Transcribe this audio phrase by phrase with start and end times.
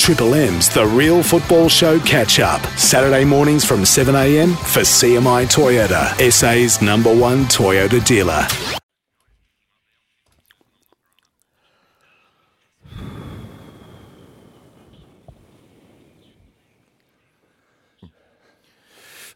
[0.00, 2.62] Triple M's The Real Football Show catch up.
[2.78, 8.46] Saturday mornings from 7am for CMI Toyota, SA's number one Toyota dealer.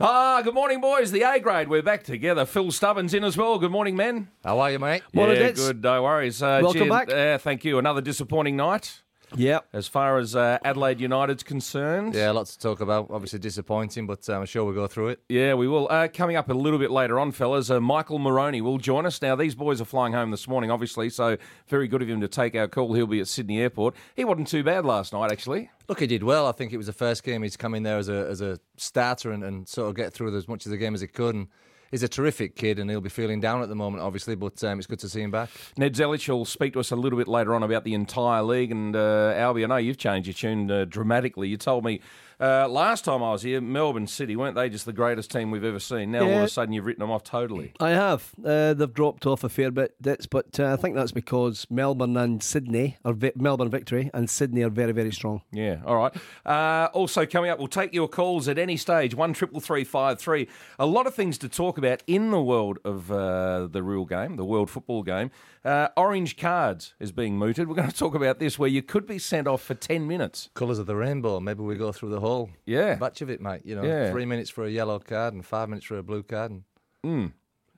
[0.01, 1.13] Ah, good morning, boys.
[1.13, 1.69] The A grade.
[1.69, 2.47] We're back together.
[2.47, 3.59] Phil Stubbins in as well.
[3.59, 4.29] Good morning, men.
[4.43, 5.03] How are you, mate?
[5.13, 5.61] Morning, yeah, Dits.
[5.67, 5.83] good.
[5.83, 6.43] No worries.
[6.43, 7.13] Uh, Welcome gee, back.
[7.13, 7.79] Uh, thank you.
[7.79, 9.03] Another disappointing night
[9.37, 9.61] Yeah.
[9.73, 12.15] as far as uh, Adelaide United's concerned.
[12.15, 13.09] Yeah, lots to talk about.
[13.11, 15.21] Obviously disappointing, but um, I'm sure we'll go through it.
[15.29, 15.89] Yeah, we will.
[15.91, 19.21] Uh, coming up a little bit later on, fellas, uh, Michael Marrone will join us.
[19.21, 21.37] Now, these boys are flying home this morning, obviously, so
[21.69, 22.95] very good of him to take our call.
[22.95, 23.95] He'll be at Sydney Airport.
[24.15, 25.71] He wasn't too bad last night, actually.
[25.89, 26.47] Look, he did well.
[26.47, 28.59] I think it was the first game he's come in there as a as a
[28.77, 31.35] starter and, and sort of get through as much of the game as he could.
[31.35, 31.49] And
[31.91, 34.35] he's a terrific kid, and he'll be feeling down at the moment, obviously.
[34.35, 35.51] But um, it's good to see him back.
[35.77, 38.71] Ned Zelich will speak to us a little bit later on about the entire league.
[38.71, 41.49] And uh, Alby, I know you've changed your tune uh, dramatically.
[41.49, 42.01] You told me
[42.41, 45.65] uh, last time I was here, Melbourne City, weren't they just the greatest team we've
[45.65, 46.13] ever seen?
[46.13, 47.73] Now all of a sudden you've written them off totally.
[47.81, 48.33] I have.
[48.45, 52.17] Uh, they've dropped off a fair bit, Dits, but uh, I think that's because Melbourne
[52.17, 55.43] and Sydney are vi- Melbourne victory and Sydney are very, very strong.
[55.53, 56.15] Yeah, all right.
[56.45, 59.15] Uh, also coming up, we'll take your calls at any stage.
[59.15, 60.49] One triple three five three.
[60.79, 64.37] A lot of things to talk about in the world of uh, the real game,
[64.37, 65.31] the world football game.
[65.65, 67.69] Uh, orange cards is being mooted.
[67.69, 70.51] We're going to talk about this, where you could be sent off for ten minutes.
[70.55, 71.41] Colours of the rainbow.
[71.41, 72.95] Maybe we go through the whole Yeah.
[72.97, 73.63] batch of it, mate.
[73.65, 74.11] You know, Yeah.
[74.11, 76.51] three minutes for a yellow card and five minutes for a blue card.
[76.51, 76.63] And
[77.05, 77.33] Mm.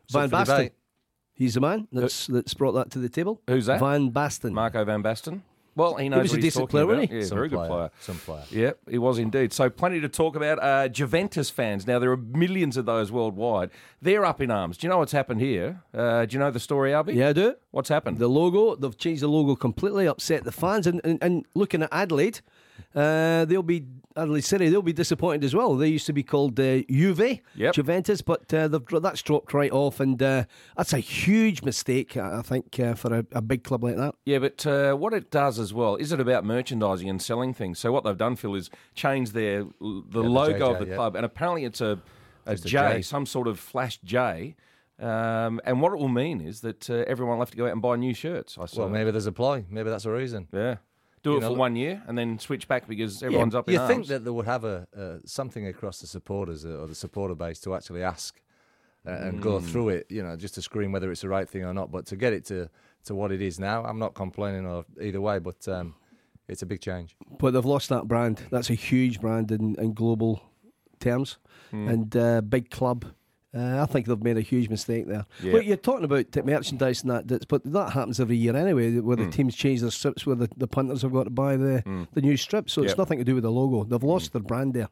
[0.05, 0.57] it's up Van for Basten.
[0.57, 0.73] debate.
[1.35, 3.43] He's the man that's that's brought that to the table.
[3.47, 3.79] Who's that?
[3.81, 4.53] Van Basten.
[4.53, 5.43] Marco Van Basten.
[5.75, 6.93] Well, he knows was what a he's decent talking player, about.
[6.97, 7.19] wasn't he?
[7.19, 7.91] Yeah, Some very good player, player.
[8.01, 8.45] Some player.
[8.51, 9.53] Yep, he was indeed.
[9.53, 10.59] So plenty to talk about.
[10.63, 11.87] Uh, Juventus fans.
[11.87, 13.69] Now there are millions of those worldwide.
[14.01, 14.79] They're up in arms.
[14.79, 15.83] Do you know what's happened here?
[15.93, 17.13] Uh, do you know the story, Alby?
[17.13, 17.57] Yeah, I do.
[17.73, 18.17] What's happened?
[18.17, 20.87] The logo, they've changed the logo completely, upset the fans.
[20.87, 22.41] And, and, and looking at Adelaide,
[22.95, 23.85] uh, they'll be,
[24.17, 25.77] Adelaide City, they'll be disappointed as well.
[25.77, 27.75] They used to be called uh, Juve, Yep.
[27.75, 30.01] Juventus, but uh, they've, that's dropped right off.
[30.01, 30.45] And uh,
[30.77, 34.15] that's a huge mistake, I think, uh, for a, a big club like that.
[34.25, 37.79] Yeah, but uh, what it does as well is it about merchandising and selling things.
[37.79, 40.95] So what they've done, Phil, is change their the the logo of JJ, the yeah.
[40.95, 42.01] club, and apparently it's a
[42.47, 44.55] a Just a J, some sort of flash J.
[44.99, 47.73] Um, and what it will mean is that uh, everyone will have to go out
[47.73, 48.57] and buy new shirts.
[48.59, 48.83] I saw.
[48.83, 49.65] Well, maybe there's a ploy.
[49.69, 50.49] Maybe that's a reason.
[50.53, 50.77] yeah,
[51.27, 53.75] do You it know, for one year and then switch back because everyone's up in
[53.75, 53.91] you arms.
[53.93, 57.35] think that they would have a uh, something across the supporters uh, or the supporter
[57.45, 58.41] base to actually ask
[59.07, 59.67] uh, and go Hmm.
[59.71, 61.91] through it, you know, just to screen whether it's the right thing or not.
[61.91, 62.69] But to get it to,
[63.07, 65.95] to what it is now, I'm not complaining or either way, but um,
[66.49, 67.17] it's a big change.
[67.39, 68.37] But they've lost that brand.
[68.51, 70.41] That's a huge brand in, in global
[71.01, 71.39] terms
[71.71, 71.89] Hmm.
[71.89, 73.05] and uh, big club.
[73.57, 75.25] Uh, I think they've made a huge mistake there.
[75.43, 75.53] Yeah.
[75.53, 78.99] But you're talking about t- merchandise and that, that's, but that happens every year anyway,
[78.99, 79.31] where the hmm.
[79.31, 82.05] teams change their strips, where the, the punters have got to buy the, hmm.
[82.13, 82.75] the new strips.
[82.75, 82.91] So Yep.
[82.91, 83.85] it's nothing to do with the logo.
[83.85, 84.39] They've lost hmm.
[84.39, 84.89] their brand there.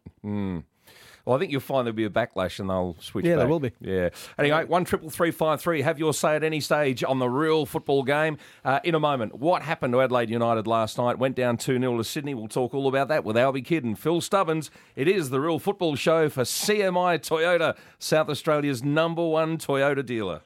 [1.25, 3.39] Well, I think you'll find there'll be a backlash and they'll switch Yeah, back.
[3.39, 3.73] there will be.
[3.81, 4.11] Yeah.
[4.39, 5.81] Anyway, one triple three five three.
[5.83, 8.37] Have your say at any stage on the real football game.
[8.65, 11.19] Uh, in a moment, what happened to Adelaide United last night?
[11.19, 12.35] Went down 2 0 to Sydney.
[12.35, 14.71] We'll talk all about that with Alby Kidd and Phil Stubbins.
[14.97, 20.43] It is the real football show for CMI Toyota, South Australia's number one Toyota dealer.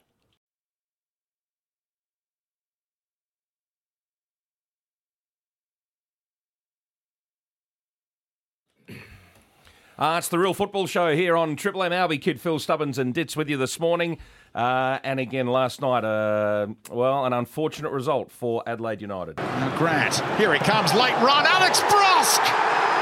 [9.99, 11.93] Uh, it's the real football show here on Triple M.
[11.93, 14.19] Alby Kidd, Phil Stubbins, and Ditz with you this morning.
[14.55, 19.35] Uh, and again, last night, uh, well, an unfortunate result for Adelaide United.
[19.77, 22.47] Grant, here he comes, late run, Alex Brosque!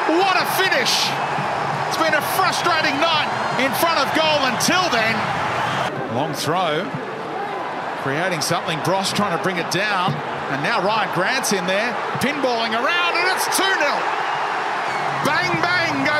[0.08, 1.04] What a finish!
[1.92, 3.28] It's been a frustrating night
[3.60, 6.16] in front of goal until then.
[6.16, 6.80] Long throw,
[8.00, 10.14] creating something, Brosque trying to bring it down,
[10.48, 11.92] and now Ryan Grant's in there,
[12.24, 13.76] pinballing around, and it's 2 0.
[15.26, 15.75] Bang, bang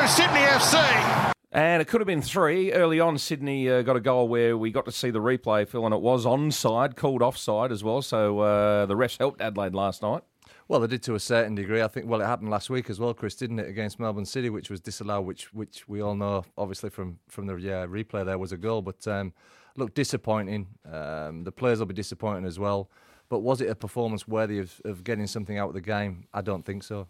[0.06, 1.32] goes Sydney FC.
[1.52, 2.72] And it could have been three.
[2.72, 5.84] Early on, Sydney uh, got a goal where we got to see the replay, Phil,
[5.84, 8.02] and it was onside, called offside as well.
[8.02, 10.22] So uh, the refs helped Adelaide last night.
[10.68, 11.82] Well, they did to a certain degree.
[11.82, 12.06] I think.
[12.06, 14.80] Well, it happened last week as well, Chris, didn't it, against Melbourne City, which was
[14.80, 18.56] disallowed, which which we all know, obviously from from the yeah, replay there was a
[18.56, 18.82] goal.
[18.82, 19.32] But um,
[19.76, 20.66] look, disappointing.
[20.90, 22.90] Um, the players will be disappointing as well.
[23.28, 26.26] But was it a performance worthy of, of getting something out of the game?
[26.34, 27.08] I don't think so.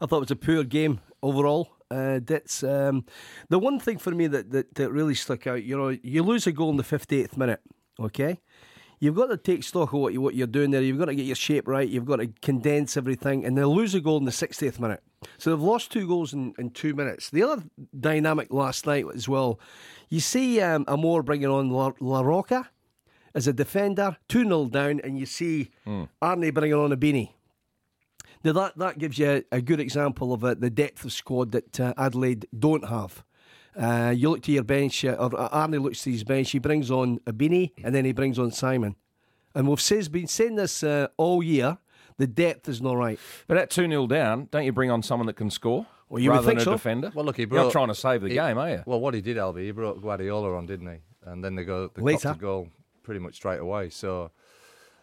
[0.00, 1.75] I thought it was a poor game overall.
[1.90, 3.04] Uh, that's um,
[3.48, 5.62] the one thing for me that, that, that really stuck out.
[5.62, 7.60] You know, you lose a goal in the 58th minute,
[8.00, 8.40] okay?
[8.98, 10.80] You've got to take stock of what, you, what you're doing there.
[10.82, 11.88] You've got to get your shape right.
[11.88, 13.44] You've got to condense everything.
[13.44, 15.02] And they lose a goal in the 60th minute.
[15.38, 17.30] So they've lost two goals in, in two minutes.
[17.30, 17.62] The other
[17.98, 19.60] dynamic last night as well,
[20.08, 22.70] you see um, Amor bringing on La, La Roca
[23.34, 25.70] as a defender, 2 0 down, and you see
[26.22, 27.32] Arnie bringing on a Ibini.
[28.46, 31.50] Now that that gives you a, a good example of uh, the depth of squad
[31.50, 33.24] that uh, Adelaide don't have.
[33.76, 36.52] Uh, you look to your bench, uh, or uh, Arnie looks to his bench.
[36.52, 38.94] He brings on a Ibini, and then he brings on Simon.
[39.52, 41.78] And we've says, been saying this uh, all year.
[42.18, 43.18] The depth is not right.
[43.48, 45.84] But at 2 0 down, don't you bring on someone that can score?
[46.08, 46.72] Well, you would rather think than a so.
[46.74, 47.12] defender?
[47.16, 48.82] Well, look, he You're not trying to save the he- game, are you?
[48.86, 50.98] Well, what he did, Alby, he brought Guardiola on, didn't he?
[51.24, 52.28] And then they go they Later.
[52.28, 52.68] copped a goal
[53.02, 53.90] pretty much straight away.
[53.90, 54.30] So,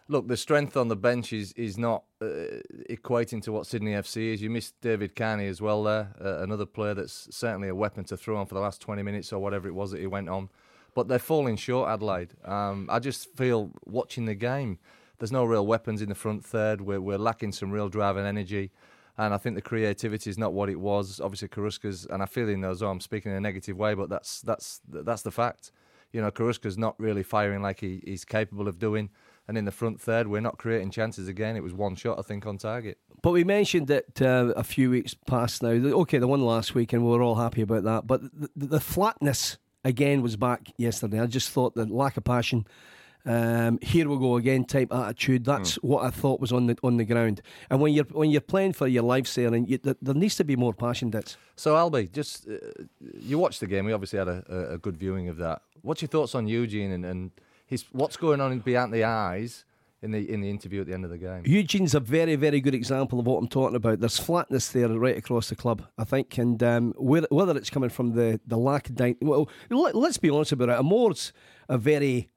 [0.08, 2.26] look, the strength on the bench is is not uh,
[2.90, 4.42] equating to what Sydney FC is.
[4.42, 8.16] You missed David Carney as well there, uh, another player that's certainly a weapon to
[8.16, 10.48] throw on for the last 20 minutes or whatever it was that he went on.
[10.94, 12.34] But they're falling short, Adelaide.
[12.44, 14.78] Um, I just feel watching the game,
[15.18, 16.80] there's no real weapons in the front third.
[16.80, 18.70] We're, we're lacking some real drive and energy.
[19.16, 21.20] And I think the creativity is not what it was.
[21.20, 24.40] Obviously, Carrusca's, and I feel he knows I'm speaking in a negative way, but that's
[24.40, 25.70] that's that's the fact.
[26.12, 29.10] You know, Carrusca's not really firing like he, he's capable of doing.
[29.46, 31.54] And in the front third, we're not creating chances again.
[31.54, 32.98] It was one shot, I think, on target.
[33.22, 35.68] But we mentioned it uh, a few weeks past now.
[35.70, 38.06] Okay, the one last week, and we were all happy about that.
[38.06, 41.20] But the, the flatness again was back yesterday.
[41.20, 42.66] I just thought the lack of passion.
[43.26, 45.44] Um, here we go again type attitude.
[45.46, 47.40] That's what I thought was on the on the ground.
[47.70, 50.36] And when you're when you're playing for your life, there, and you, there, there needs
[50.36, 51.10] to be more passion.
[51.10, 52.56] That's So, Alby, just uh,
[53.20, 53.86] you watched the game.
[53.86, 55.62] We obviously had a, a, a good viewing of that.
[55.80, 57.30] What's your thoughts on Eugene and, and
[57.66, 59.64] his what's going on behind the eyes
[60.02, 61.42] in the in the interview at the end of the game?
[61.44, 64.00] Eugene's a very, very good example of what I'm talking about.
[64.00, 67.90] There's flatness there right across the club, I think, and um, whether, whether it's coming
[67.90, 70.78] from the, the lack of well, let, let's be honest about it.
[70.78, 71.32] Amor's
[71.68, 72.30] a very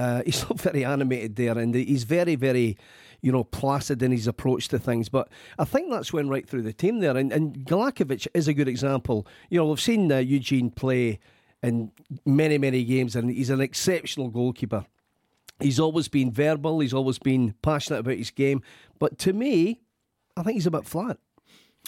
[0.00, 2.76] uh, he's not very animated there, and he's very, very,
[3.20, 5.08] you know, placid in his approach to things.
[5.08, 5.28] But
[5.58, 8.68] I think that's went right through the team there, and, and Galekovic is a good
[8.68, 9.26] example.
[9.50, 11.18] You know, we've seen uh, Eugene play
[11.62, 11.92] in
[12.24, 14.86] many, many games, and he's an exceptional goalkeeper.
[15.60, 16.80] He's always been verbal.
[16.80, 18.62] He's always been passionate about his game.
[18.98, 19.80] But to me,
[20.36, 21.18] I think he's a bit flat.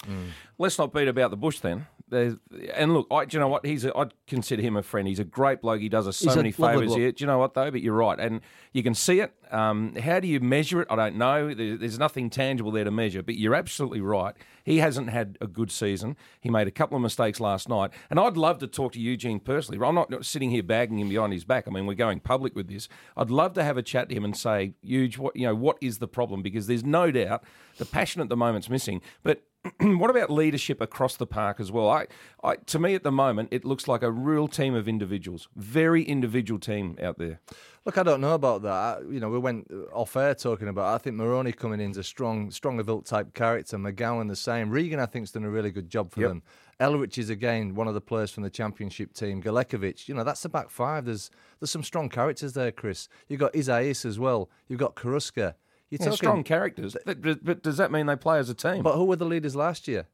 [0.05, 0.29] Mm.
[0.57, 1.87] Let's not beat about the bush then.
[2.09, 2.35] There's,
[2.75, 3.65] and look, I, do you know what?
[3.65, 5.07] He's a, I'd consider him a friend.
[5.07, 5.81] He's a great bloke.
[5.81, 6.99] He does us so He's a many lovely favours bloke.
[6.99, 7.11] here.
[7.11, 7.71] Do you know what though?
[7.71, 8.41] But you're right, and
[8.71, 9.33] you can see it.
[9.51, 10.87] Um, how do you measure it?
[10.91, 11.53] I don't know.
[11.53, 13.23] There, there's nothing tangible there to measure.
[13.23, 14.35] But you're absolutely right.
[14.63, 16.15] He hasn't had a good season.
[16.39, 19.39] He made a couple of mistakes last night, and I'd love to talk to Eugene
[19.39, 19.83] personally.
[19.85, 21.67] I'm not sitting here bagging him behind his back.
[21.67, 22.87] I mean, we're going public with this.
[23.17, 25.77] I'd love to have a chat to him and say, "Huge, what you know, what
[25.81, 27.43] is the problem?" Because there's no doubt
[27.77, 29.43] the passion at the moment's missing, but
[29.79, 31.89] what about leadership across the park as well?
[31.89, 32.07] I,
[32.43, 36.03] I, to me, at the moment, it looks like a real team of individuals, very
[36.03, 37.39] individual team out there.
[37.85, 39.03] Look, I don't know about that.
[39.09, 40.93] You know, we went off air talking about.
[40.93, 43.77] I think Marrone coming in is a strong, stronger built type character.
[43.77, 44.69] McGowan the same.
[44.69, 46.29] Regan, I think, has done a really good job for Yep.
[46.29, 46.43] them.
[46.79, 49.41] Elrich is again one of the players from the championship team.
[49.41, 51.05] Galekovic, you know, that's the back five.
[51.05, 53.07] There's there's some strong characters there, Chris.
[53.29, 54.49] You've got Isaías as well.
[54.67, 55.53] You've got Carrusca.
[55.93, 58.81] You're Yeah, talking, strong characters, but, but does that mean they play as a team?
[58.81, 60.07] But who were the leaders last year?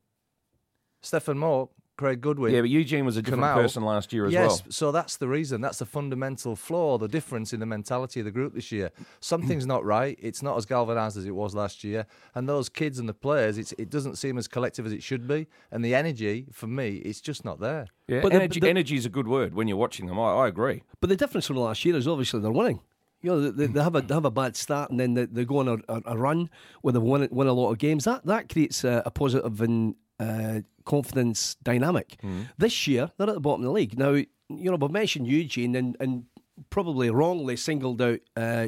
[1.01, 2.53] Stefan Moore, Craig Goodwin.
[2.53, 3.55] yeah, but Eugene was a different Kamau.
[3.55, 4.71] person last year as yes, well.
[4.71, 5.61] so that's the reason.
[5.61, 8.91] That's the fundamental flaw, the difference in the mentality of the group this year.
[9.21, 10.17] Something's not right.
[10.21, 12.05] It's not as galvanised as it was last year.
[12.35, 15.27] And those kids and the players, it's, it doesn't seem as collective as it should
[15.27, 15.47] be.
[15.71, 17.87] And the energy, for me, it's just not there.
[18.07, 20.19] Yeah, But the- energy, the- energy is a good word when you're watching them.
[20.19, 20.83] I, I agree.
[20.99, 22.81] But the difference from last year is obviously they're winning.
[23.21, 25.45] You know, they, they have a they have a bad start and then they, they
[25.45, 26.49] go on a, a, a run
[26.81, 28.05] where they win win a lot of games.
[28.05, 32.17] That that creates a, a positive and uh, confidence dynamic.
[32.57, 33.97] This year they're at the bottom of the league.
[33.97, 36.25] Now you know we've mentioned Eugene and, and
[36.69, 38.67] probably wrongly singled out uh,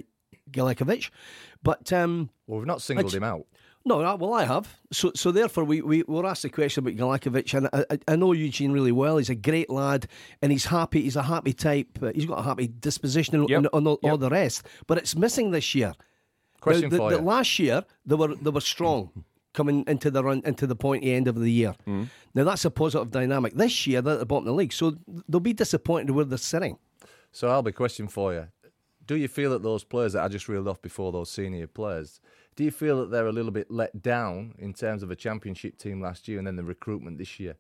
[0.52, 1.10] Galekovic,
[1.64, 3.46] but um, Well, we've not singled him out.
[3.84, 4.78] No, well, I have.
[4.92, 8.32] So, so therefore, we, we were asked the question about Galekovic, and I, I- know
[8.32, 9.18] Eugene really well.
[9.18, 10.08] He's a great lad,
[10.42, 11.02] and he's happy.
[11.02, 11.98] He's a happy type.
[12.02, 13.58] Uh, he's got a happy disposition and, Yep.
[13.58, 14.68] and, and all, all the rest.
[14.86, 15.94] But it's missing this year.
[16.60, 17.22] Question the, for the, you.
[17.24, 19.10] Last year they were they were strong
[19.54, 21.74] coming into the run into the pointy end of the year.
[21.88, 22.08] Mm.
[22.36, 23.56] Now that's a positive dynamic.
[23.56, 24.96] This year they're at the bottom of the league, so
[25.28, 26.78] they'll be disappointed where they're sitting.
[27.32, 28.48] So, I'll be question for you.
[29.08, 32.20] Do you feel that those players that I just reeled off before, those senior players,
[32.62, 35.80] do you feel that they're a little bit let down in terms of a championship
[35.80, 37.56] team last year and then the recruitment this year?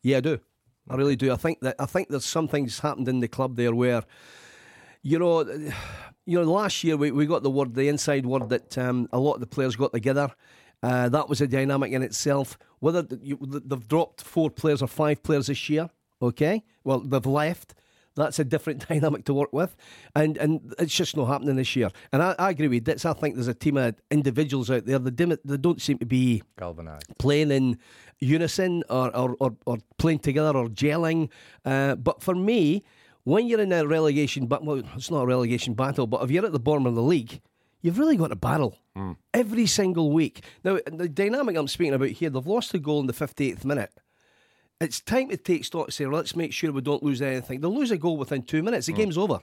[0.00, 0.38] Yeah, I do.
[0.88, 1.30] I really do.
[1.30, 4.02] I think that I think there's some things happened in the club there where,
[5.02, 5.42] you know,
[6.24, 9.18] you know, last year we, we got the word, the inside word that um, a
[9.18, 10.30] lot of the players got together.
[10.82, 12.58] Uh, that was a dynamic in itself.
[12.78, 15.90] Whether you, they've dropped four players or five players this year,
[16.22, 17.74] okay, well they've left.
[18.16, 19.76] That's a different dynamic to work with,
[20.14, 21.90] and and it's just not happening this year.
[22.12, 23.04] And I, I agree with Ditz.
[23.04, 26.42] I think there's a team of individuals out there that they don't seem to be
[26.58, 27.18] Galvanised.
[27.18, 27.78] playing in
[28.20, 31.28] unison or, or, or, or playing together or gelling.
[31.64, 32.84] Uh, but for me,
[33.24, 36.46] when you're in a relegation, but well, it's not a relegation battle, but if you're
[36.46, 37.40] at the bottom of the league,
[37.82, 39.12] you've really got to battle Hmm.
[39.32, 40.44] every single week.
[40.62, 43.90] Now, the dynamic I'm speaking about here, they've lost a goal in the 58th minute.
[44.80, 45.92] It's time to take stock.
[45.92, 47.60] Say, let's make sure we don't lose anything.
[47.60, 48.86] They'll lose a goal within two minutes.
[48.86, 48.98] The Hmm.
[48.98, 49.40] game's over.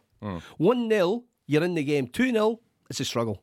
[0.58, 2.08] One 0 you're in the game.
[2.08, 2.60] Two 0
[2.90, 3.42] it's a struggle.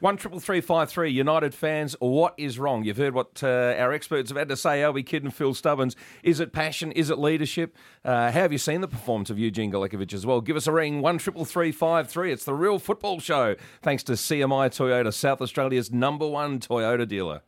[0.00, 1.10] One triple three five three.
[1.10, 2.84] United fans, what is wrong?
[2.84, 4.82] You've heard what uh, our experts have had to say.
[4.82, 5.94] Alby Kidd and Phil Stubbins.
[6.22, 6.92] Is it passion?
[6.92, 7.76] Is it leadership?
[8.02, 10.40] Uh, how have you seen the performance of Eugene Galekovic as well?
[10.40, 11.02] Give us a ring.
[11.02, 12.32] One triple three five three.
[12.32, 13.54] It's the real football show.
[13.82, 17.42] Thanks to CMI Toyota, South Australia's number one Toyota dealer.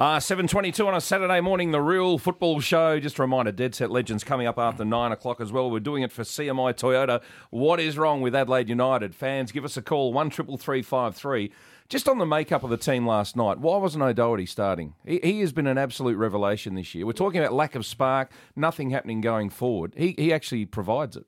[0.00, 2.98] Uh, 7.22 on a Saturday morning, the real football show.
[2.98, 5.70] Just a reminder, Dead Set Legends coming up after 9 o'clock as well.
[5.70, 7.22] We're doing it for CMI Toyota.
[7.50, 9.14] What is wrong with Adelaide United?
[9.14, 11.52] Fans, give us a call, 133353.
[11.90, 14.94] Just on the makeup of the team last night, why wasn't O'Doherty starting?
[15.04, 17.04] He, he has been an absolute revelation this year.
[17.04, 19.92] We're talking about lack of spark, nothing happening going forward.
[19.98, 21.26] He, he actually provides it.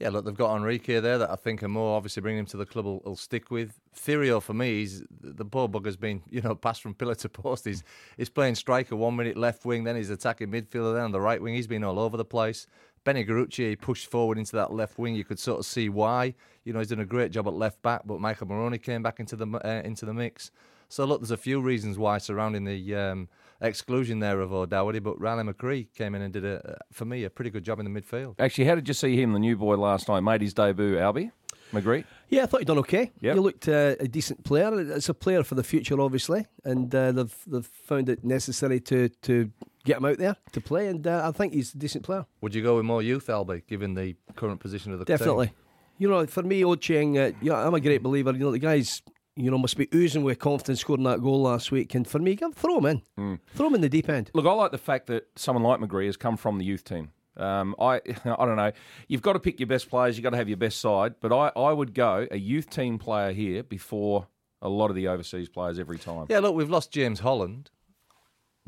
[0.00, 2.66] Yeah, look, they've got Enrique there that I think Amor obviously bringing him to the
[2.66, 3.80] club will, will stick with.
[3.96, 7.64] Therio for me, he's, the poor bugger's been you know passed from pillar to post.
[7.64, 7.82] He's
[8.16, 11.42] he's playing striker one minute left wing, then he's attacking midfielder, then on the right
[11.42, 11.54] wing.
[11.54, 12.66] He's been all over the place.
[13.04, 15.14] Benny Garuccio he pushed forward into that left wing.
[15.14, 16.34] You could sort of see why.
[16.64, 19.18] You know he's done a great job at left back, but Michael Marrone came back
[19.18, 20.52] into the uh, into the mix.
[20.88, 23.28] So look, there's a few reasons why surrounding the um,
[23.60, 27.30] exclusion there of O'Doherty, but Riley McGree came in and did a for me a
[27.30, 28.36] pretty good job in the midfield.
[28.38, 30.20] Actually, how did you see him, the new boy, last night?
[30.20, 31.30] Made his debut, Alby?
[31.72, 32.04] McGree?
[32.30, 33.12] Yeah, I thought he'd done okay.
[33.20, 33.34] Yep.
[33.34, 34.80] You looked uh, a decent player.
[34.80, 39.10] It's a player for the future, obviously, and uh, they've they've found it necessary to
[39.10, 39.50] to
[39.84, 42.24] get him out there to play, and uh, I think he's a decent player.
[42.40, 45.16] Would you go with more youth, Alby, given the current position of the team?
[45.16, 45.52] Definitely.
[45.98, 48.32] You know, for me, Ocheng, uh, you know, I'm a great believer.
[48.32, 49.02] You know, the guy's,
[49.38, 51.94] you know, must be oozing with confidence scoring that goal last week.
[51.94, 53.02] And for me, give- throw him in.
[53.18, 53.38] Mm.
[53.54, 54.30] Throw him in the deep end.
[54.34, 57.12] Look, I like the fact that someone like McGree has come from the youth team.
[57.36, 58.72] Um, I I don't know.
[59.06, 60.16] You've got to pick your best players.
[60.16, 61.14] You've got to have your best side.
[61.20, 64.26] But I, I would go a youth team player here before
[64.60, 66.26] a lot of the overseas players every time.
[66.28, 67.70] Yeah, look, we've lost James Holland,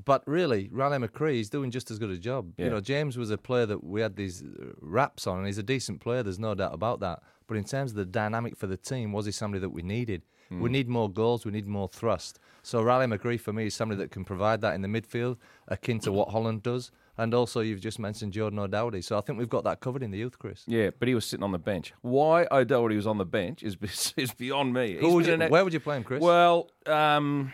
[0.05, 2.53] but really, Riley McGree is doing just as good a job.
[2.57, 2.67] Yeah.
[2.67, 5.59] You know, James was a player that we had these uh, raps on, and he's
[5.59, 6.23] a decent player.
[6.23, 7.23] There's no doubt about that.
[7.49, 10.23] But in terms of the dynamic for the team, was he somebody that we needed?
[10.51, 10.61] Hmm.
[10.61, 11.45] We need more goals.
[11.47, 12.39] We need more thrust.
[12.63, 15.37] So Riley McGree for me is somebody that can provide that in the midfield,
[15.69, 16.91] akin to what Holland does.
[17.17, 19.03] And also, you've just mentioned Jordan O'Doherty.
[19.03, 20.65] So I think we've got that covered in the youth, Chris.
[20.67, 21.93] Yeah, but he was sitting on the bench.
[22.01, 23.77] Why O'Doherty was on the bench is
[24.17, 24.97] is beyond me.
[25.01, 26.23] Who would you, an- where would you play him, Chris?
[26.23, 27.53] Well, um,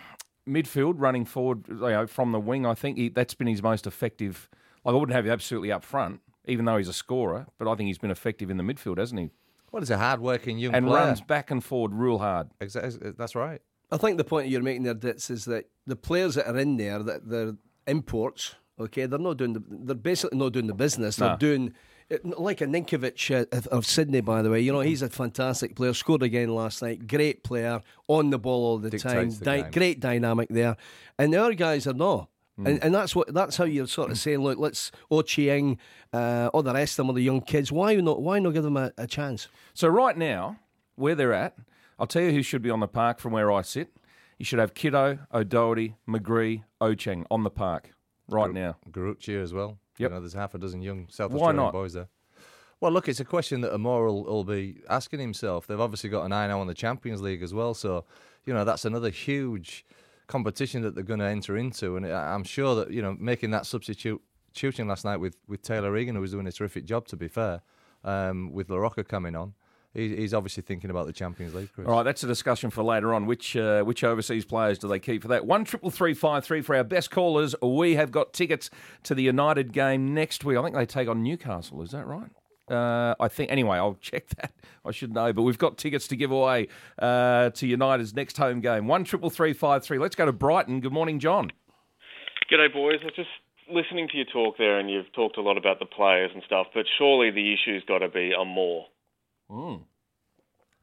[0.48, 2.64] midfield, running forward you know, from the wing.
[2.64, 4.48] I think he, that's been his most effective.
[4.84, 7.46] Like I wouldn't have him absolutely up front, even though he's a scorer.
[7.58, 9.30] But I think he's been effective in the midfield, hasn't he?
[9.72, 11.04] Well, he's a hard-working young And player.
[11.06, 12.48] runs back and forward real hard.
[12.60, 13.60] Exactly, that's right.
[13.90, 16.76] I think the point you're making there, Ditz, is that the players that are in
[16.76, 17.54] there, that they're
[17.86, 18.54] imports.
[18.78, 19.62] Okay, they're not doing the.
[19.68, 21.16] They're basically not doing the business.
[21.16, 21.36] They're No.
[21.36, 21.72] doing
[22.24, 24.60] like a Ninkovic uh, of, of Sydney, by the way.
[24.60, 25.94] You know, he's a fantastic player.
[25.94, 27.06] Scored again last night.
[27.06, 29.30] Great player on the ball all the time.
[29.30, 30.76] The Di- great dynamic there.
[31.18, 32.28] And the other guys are not.
[32.58, 34.38] And, and that's what that's how you're sort of saying.
[34.38, 35.76] Look, let's Ochieng,
[36.12, 37.70] uh, all the rest of them are the young kids.
[37.70, 38.22] Why not?
[38.22, 39.48] Why not give them a, a chance?
[39.74, 40.58] So right now,
[40.94, 41.54] where they're at,
[41.98, 43.90] I'll tell you who should be on the park from where I sit.
[44.38, 47.90] You should have Kitto, O'Doherty, McGree, Ocheng on the park
[48.28, 48.76] right now.
[48.90, 49.78] Garuccio as well.
[49.98, 50.10] Yep.
[50.10, 51.72] You know, there's half a dozen young South Why Australian not?
[51.72, 52.08] boys there.
[52.80, 55.66] Well, look, it's a question that Amor will, will be asking himself.
[55.66, 58.04] They've obviously got an eye now on the Champions League as well, so
[58.44, 59.86] you know that's another huge
[60.26, 61.96] competition that they're going to enter into.
[61.96, 64.20] And I'm sure that you know making that substitute
[64.56, 67.28] substitution last night with, with Taylor Regan, who was doing a terrific job, to be
[67.28, 67.60] fair,
[68.04, 69.54] um, with La Rocca coming on,
[69.92, 71.70] he, he's obviously thinking about the Champions League.
[71.74, 71.86] Chris.
[71.86, 73.26] All right, that's a discussion for later on.
[73.26, 75.46] Which uh, which overseas players do they keep for that?
[75.46, 77.54] One triple three five three for our best callers.
[77.62, 78.70] We have got tickets
[79.04, 80.58] to the United game next week.
[80.58, 81.82] I think they take on Newcastle.
[81.82, 82.30] Is that right?
[82.70, 83.76] Uh, I think anyway.
[83.78, 84.52] I'll check that.
[84.84, 86.68] I should know, but we've got tickets to give away
[86.98, 88.86] uh, to United's next home game.
[88.86, 89.98] One triple three five three.
[89.98, 90.80] Let's go to Brighton.
[90.80, 91.50] Good morning, John.
[92.50, 92.98] G'day, boys.
[93.02, 93.28] I was just
[93.72, 96.68] listening to your talk there, and you've talked a lot about the players and stuff,
[96.74, 98.86] but surely the issue's got to be on more.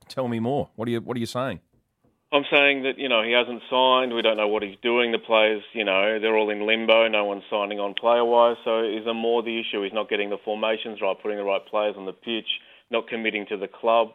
[0.09, 0.69] Tell me more.
[0.75, 1.61] What are you What are you saying?
[2.33, 4.13] I'm saying that, you know, he hasn't signed.
[4.15, 5.11] We don't know what he's doing.
[5.11, 7.07] The players, you know, they're all in limbo.
[7.07, 8.57] No one's signing on player wise.
[8.65, 9.83] So is there more the issue?
[9.83, 12.47] He's not getting the formations right, putting the right players on the pitch,
[12.89, 14.09] not committing to the club.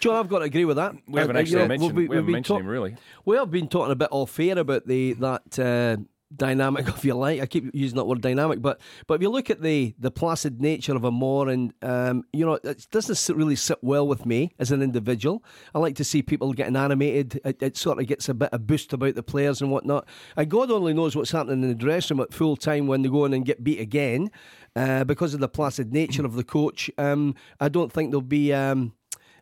[0.00, 0.94] John, I've got to agree with that.
[1.08, 2.68] We haven't Uh, actually you know, mentioned, we've- we haven't we've been mentioned talk- him
[2.68, 2.96] really.
[3.24, 5.96] We have been talking a bit off air about the that uh,
[6.34, 7.40] dynamic if you like.
[7.40, 10.60] I keep using that word dynamic, but but if you look at the the placid
[10.60, 14.70] nature of Amor, and um, you know, it doesn't really sit well with me as
[14.70, 15.42] an individual.
[15.74, 17.40] I like to see people getting animated.
[17.44, 20.06] It, it sort of gets a bit of boost about the players and whatnot.
[20.36, 23.08] And God only knows what's happening in the dressing room at full time when they
[23.08, 24.30] go in and get beat again
[24.76, 26.90] uh, because of the placid nature of the coach.
[26.98, 28.92] Um, I don't think there'll be um,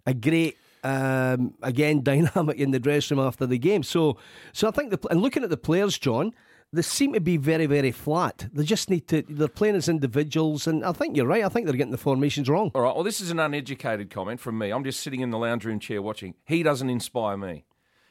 [0.07, 3.83] a great um, again dynamic in the dressing room after the game.
[3.83, 4.17] So,
[4.53, 6.33] so I think the and looking at the players, John,
[6.73, 8.49] they seem to be very, very flat.
[8.53, 9.23] They just need to.
[9.29, 11.45] They're playing as individuals, and I think you're right.
[11.45, 12.71] I think they're getting the formations wrong.
[12.75, 12.95] All right.
[12.95, 14.71] Well, this is an uneducated comment from me.
[14.71, 16.35] I'm just sitting in the lounge room chair watching.
[16.45, 17.65] He doesn't inspire me.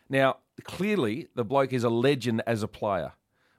[0.09, 3.13] Now, clearly, the bloke is a legend as a player,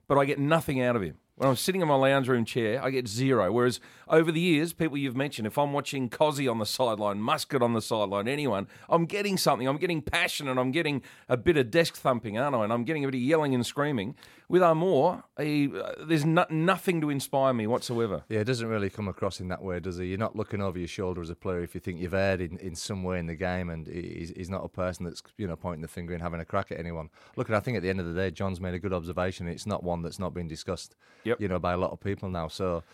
[0.08, 1.18] but I get nothing out of him.
[1.36, 3.52] When I'm sitting in my lounge room chair, I get zero.
[3.52, 7.60] Whereas over the years, people you've mentioned, if I'm watching Cozzy on the sideline, Muscat
[7.60, 9.68] on the sideline, anyone, I'm getting something.
[9.68, 12.64] I'm getting passion and I'm getting a bit of desk thumping, aren't I?
[12.64, 14.14] And I'm getting a bit of yelling and screaming.
[14.48, 18.22] With Amor, he, uh, there's no, nothing to inspire me whatsoever.
[18.28, 20.06] Yeah, it doesn't really come across in that way, does he?
[20.06, 22.56] You're not looking over your shoulder as a player if you think you've erred in,
[22.58, 25.56] in some way in the game, and he's, he's not a person that's you know
[25.56, 27.10] pointing the finger and having a crack at anyone.
[27.34, 29.48] Look, and I think at the end of the day, John's made a good observation.
[29.48, 31.40] It's not one that's not been discussed, Yep.
[31.40, 32.46] you know, by a lot of people now.
[32.46, 32.84] So,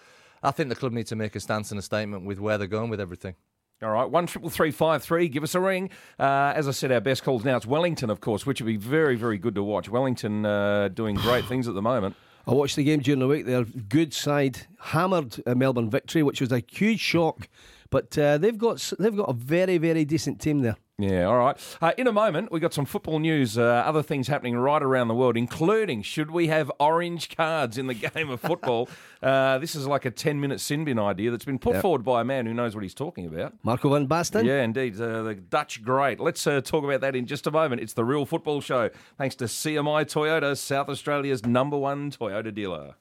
[0.43, 2.67] I think the club need to make a stance and a statement with where they're
[2.67, 3.35] going with everything.
[3.83, 5.29] All right, one triple three five three.
[5.29, 5.91] Give us a ring.
[6.17, 7.57] Uh, as I said, our best calls now.
[7.57, 9.89] It's Wellington, of course, which would be very, very good to watch.
[9.89, 12.15] Wellington uh, doing great things at the moment.
[12.47, 13.45] I watched the game during the week.
[13.45, 17.49] They're good side, hammered a Melbourne victory, which was a huge shock.
[17.93, 20.77] But uh, they've got they've got a very very decent team there.
[20.99, 21.57] Yeah, all right.
[21.81, 25.09] Uh, in a moment, we got some football news, uh, other things happening right around
[25.09, 28.89] the world, including should we have orange cards in the game of football?
[29.23, 32.25] uh, this is like a ten-minute sin bin idea that's been put forward by a
[32.25, 33.53] man who knows what he's talking about.
[33.63, 34.45] Marco van Basten.
[34.45, 34.99] Yeah, indeed.
[34.99, 36.19] Uh, the Dutch great.
[36.19, 37.83] Let's uh, talk about that in just a moment.
[37.83, 42.95] It's the Real Football Show, thanks to CMI Toyota, South Australia's number one Toyota dealer.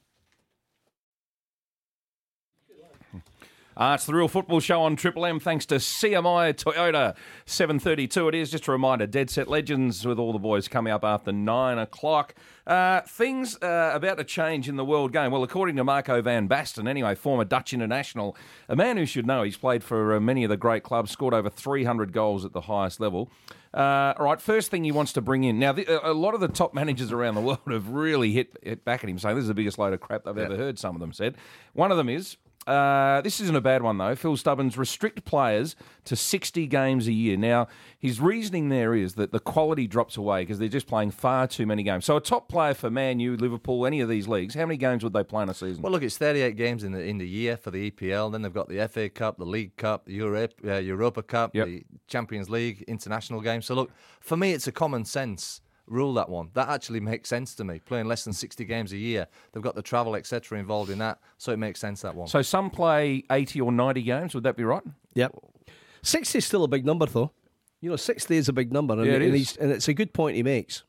[3.82, 7.16] Uh, it's the Real Football Show on Triple M, thanks to CMI Toyota.
[7.48, 8.52] 7.32 it is.
[8.52, 12.36] Just a reminder, Dead Set Legends with all the boys coming up after 9 o'clock.
[12.68, 15.32] Uh, things uh, about to change in the world game.
[15.32, 18.38] Well, according to Marco van Basten, anyway, former Dutch international,
[18.70, 19.42] a man who should know.
[19.42, 22.62] He's played for uh, many of the great clubs, scored over 300 goals at the
[22.62, 23.32] highest level.
[23.74, 25.58] Uh, all right, first thing he wants to bring in.
[25.58, 28.86] Now, the, a lot of the top managers around the world have really hit, hit
[28.86, 30.96] back at him, saying this is the biggest load of crap they've ever heard, some
[30.96, 31.36] of them said.
[31.74, 34.16] One of them is uh, this isn't a bad one, though.
[34.16, 37.36] Phil Stubbins restrict players to 60 games a year.
[37.36, 41.48] Now, his reasoning there is that the quality drops away because they're just playing far
[41.48, 42.06] too many games.
[42.06, 45.04] So, a top player for Man U, Liverpool, any of these leagues, how many games
[45.04, 45.82] would they play in a season?
[45.82, 48.32] Well, look, it's 38 games in the in the year for the EPL.
[48.32, 51.66] Then they've got the FA Cup, the League Cup, the Europe, uh, Europa Cup, Yep.
[51.68, 53.66] the Champions League, international games.
[53.66, 55.62] So, look, for me, it's a common sense
[55.92, 56.50] rule that one.
[56.54, 57.80] That actually makes sense to me.
[57.80, 61.20] Playing less than 60 games a year, they've got the travel, etc., involved in that,
[61.38, 62.28] so it makes sense that one.
[62.28, 64.34] so, some play 80 or 90 games.
[64.34, 64.84] Would that be right?
[65.14, 65.36] Yep.
[66.04, 67.32] 60 is still a big number, though.
[67.82, 68.94] You know, 60 is a big number.
[68.94, 69.40] And, Yeah, it and, is.
[69.40, 70.84] he's, and it's a good point he makes.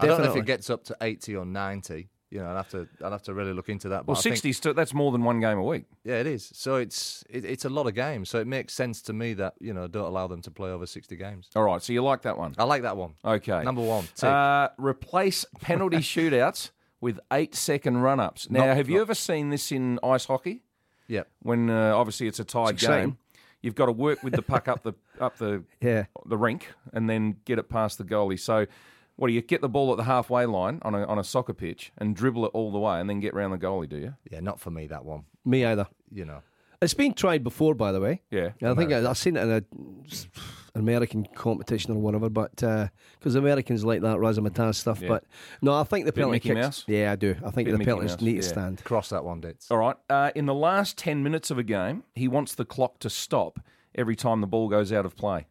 [0.00, 2.08] I don't know if it gets up to 80 or 90.
[2.30, 4.00] You know, I'd have to I'd have to really look into that.
[4.04, 5.84] But Well, I think- 60 still, that's more than one game a week.
[6.04, 6.50] yeah, it is.
[6.54, 8.28] So it's it, it's a lot of games.
[8.28, 10.84] So it makes sense to me that you know don't allow them to play over
[10.86, 11.48] 60 games.
[11.56, 12.54] All right, so you like that one?
[12.58, 13.14] I like that one.
[13.24, 13.62] Okay.
[13.62, 14.06] Number one.
[14.22, 18.50] Uh, replace penalty shootouts with eight second run ups.
[18.50, 20.62] Now, Not- have you ever seen this in ice hockey?
[21.06, 21.22] yeah.
[21.40, 23.16] When uh, obviously it's a tied It's game,
[23.62, 26.04] you've got to work with the puck up the up the Yeah.
[26.26, 28.38] the rink and then get it past the goalie.
[28.38, 28.66] So,
[29.18, 31.52] what do you get the ball at the halfway line on a on a soccer
[31.52, 33.88] pitch and dribble it all the way and then get round the goalie?
[33.88, 34.14] Do you?
[34.30, 35.24] Yeah, not for me that one.
[35.44, 35.86] Me either.
[36.10, 36.42] You know.
[36.80, 38.22] It's been tried before, by the way.
[38.30, 38.50] Yeah.
[38.62, 39.64] I think I, I've seen it in a
[40.74, 45.00] an American competition or whatever, but because Americans like that razzmatazz stuff.
[45.00, 45.08] Yeah.
[45.08, 45.24] But
[45.60, 46.60] no, I think the Bit penalty Mickey kicks.
[46.60, 46.84] Mouse?
[46.86, 47.34] Yeah, I do.
[47.44, 48.42] I think Bit the Mickey penalties Mouse, need yeah.
[48.42, 48.84] to stand.
[48.84, 49.68] Cross that one, Ditz.
[49.72, 49.96] All right.
[50.08, 53.58] Uh, in the last ten minutes of a game, he wants the clock to stop
[53.96, 55.48] every time the ball goes out of play.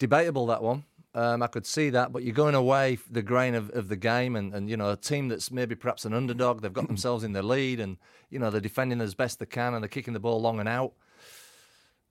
[0.00, 0.84] Debatable that one.
[1.16, 4.36] Um, I could see that, but you're going away the grain of, of the game,
[4.36, 6.60] and, and you know a team that's maybe perhaps an underdog.
[6.60, 7.96] They've got themselves in the lead, and
[8.28, 10.68] you know they're defending as best they can, and they're kicking the ball long and
[10.68, 10.92] out.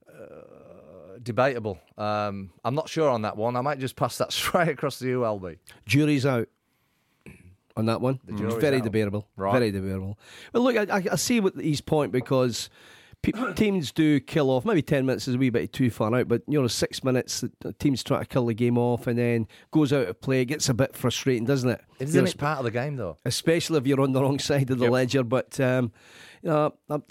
[0.09, 1.77] Uh, debatable.
[1.99, 3.55] Um, I'm not sure on that one.
[3.55, 5.59] I might just pass that straight across to you, LB.
[5.85, 6.49] Jury's out
[7.77, 8.19] on that one.
[8.27, 8.83] It's very out.
[8.83, 9.27] debatable.
[9.35, 9.53] Right.
[9.53, 10.17] Very debatable.
[10.51, 12.71] Well, look, I, I, I see what his point because
[13.31, 14.65] pe- teams do kill off.
[14.65, 17.41] Maybe ten minutes is a wee bit too far out, but you know, six minutes
[17.41, 20.41] the- the teams try to kill the game off and then goes out of play.
[20.41, 21.81] It gets a bit frustrating, doesn't it?
[21.99, 22.03] it?
[22.05, 23.17] Isn't You know, it part of the game though?
[23.25, 24.91] especially if you're on the wrong side of the Yep.
[24.91, 25.23] ledger.
[25.23, 25.91] But um,
[26.41, 27.03] you know, I'm,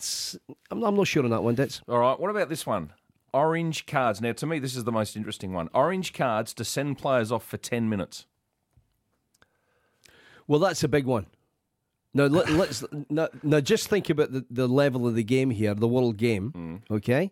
[0.70, 1.54] I'm, I'm not sure on that one.
[1.54, 1.80] Ditz.
[1.88, 2.18] All right.
[2.18, 2.92] What about this one?
[3.32, 4.20] Orange cards.
[4.20, 5.68] Now, to me, this is the most interesting one.
[5.74, 8.26] Orange cards to send players off for 10 minutes.
[10.46, 11.26] Well, that's a big one.
[12.16, 15.74] Now let, us now, now just think about the, the level of the game here,
[15.74, 16.52] the world game.
[16.52, 16.96] Mm.
[16.96, 17.30] Okay,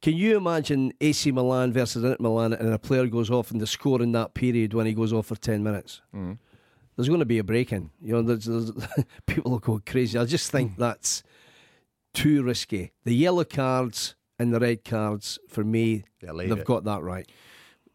[0.00, 3.66] can you imagine AC Milan versus Inter Milan, and a player goes off and the
[3.66, 6.00] score in that period when he goes off for ten minutes?
[6.14, 6.38] Mm.
[6.94, 7.90] There's going to be a break in.
[8.02, 8.72] You know, there's, there's,
[9.26, 10.18] people will go crazy.
[10.18, 11.22] I just think that's
[12.12, 12.92] too risky.
[13.04, 16.64] The yellow cards and the red cards for me, they've it.
[16.64, 17.28] got that right.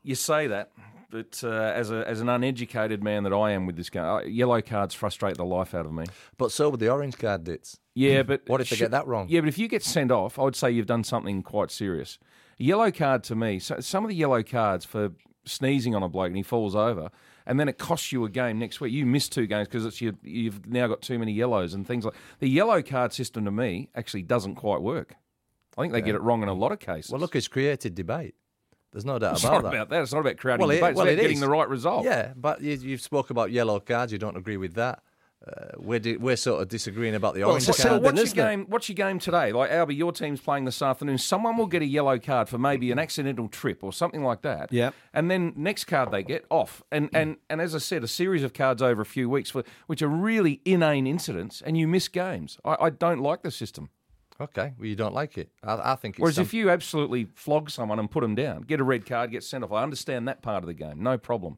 [0.04, 0.71] You say that,
[1.15, 4.23] but uh, as a as an uneducated man that I am with this game, uh,
[4.23, 6.04] yellow cards frustrate the life out of me.
[6.38, 7.80] But so would the orange card dits.
[7.93, 9.28] Yeah, but What if they get that wrong?
[9.30, 12.19] Yeah, but if you get sent off, I would say you've done something quite serious.
[12.60, 13.60] A yellow card to me.
[13.60, 15.12] So some of the yellow cards for
[15.45, 17.10] sneezing on a bloke and he falls over,
[17.45, 18.91] and then it costs you a game next week.
[18.91, 22.04] You miss two games because it's you, you've now got too many yellows and things
[22.04, 23.45] like the yellow card system.
[23.45, 25.15] To me, actually doesn't quite work.
[25.78, 27.12] I think they get it wrong in a lot of cases.
[27.12, 28.36] Well, look, it's created debate.
[28.95, 29.73] There's no doubt it's about not that.
[29.75, 30.01] about that.
[30.03, 30.89] It's not about creating Well, it- debate.
[30.91, 31.41] It's well, about it getting is.
[31.41, 32.05] the right result.
[32.05, 34.13] Yeah, but you, you've spoke about yellow cards.
[34.13, 35.03] You don't agree with that.
[35.45, 38.03] Uh, we're di- we're sort of disagreeing about the Well, orange it's a So card.
[38.03, 38.49] Then, what's isn't your it?
[38.49, 38.65] game?
[38.67, 39.51] What's your game today?
[39.51, 41.19] Like Alby, your team's playing this afternoon.
[41.19, 44.71] Someone will get a yellow card for maybe an accidental trip or something like that.
[44.73, 44.89] Yeah.
[45.13, 46.81] And then next card they get off.
[46.91, 49.63] And and and as I said, a series of cards over a few weeks for
[49.86, 52.58] which are really inane incidents, and you miss games.
[52.65, 53.89] I, I don't like the system.
[54.39, 55.50] Okay, well you don't like it.
[55.63, 56.15] I, I think.
[56.15, 59.06] It's Whereas some- if you absolutely flog someone and put them down, get a red
[59.06, 59.71] card, get sent off.
[59.71, 61.58] I understand that part of the game, no problem.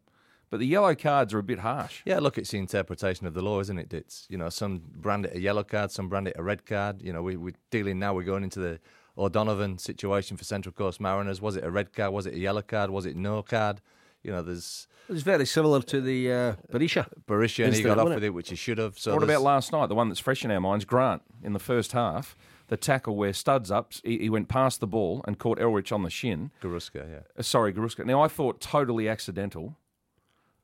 [0.50, 2.04] But the yellow cards are a bit harsh.
[2.06, 4.26] Yeah, look, it's the interpretation of the law, isn't it, Dits?
[4.30, 7.02] You know, some brand it a yellow card, some brand it a red card.
[7.02, 8.80] You know, we, we're dealing now, we're going into the
[9.18, 11.42] O'Donovan situation for Central Coast Mariners.
[11.42, 12.14] Was it a red card?
[12.14, 12.92] Was it a yellow card?
[12.92, 13.82] Was it no card?
[14.24, 17.08] You know, there's It's very similar to the uh, Berisha.
[17.28, 18.28] Barisha and he got off wasn't with it?
[18.28, 18.98] it, which he should have.
[18.98, 19.88] So what there's- about last night?
[19.88, 22.38] The one that's fresh in our minds, Grant, in the first half.
[22.70, 26.04] The tackle where Studs up, he, he went past the ball and caught Elrich on
[26.04, 26.52] the shin.
[26.62, 27.20] Carrusca, yeah.
[27.38, 28.06] Uh, sorry, Carrusca.
[28.06, 29.78] Now I thought totally accidental,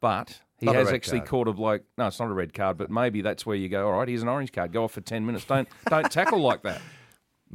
[0.01, 1.29] but he Not has actually card.
[1.29, 1.83] caught a bloke.
[1.97, 3.87] No, it's not a red card, but maybe that's where you go.
[3.87, 4.71] All right, here's an orange card.
[4.73, 5.45] Go off for ten minutes.
[5.45, 6.81] Don't don't tackle like that.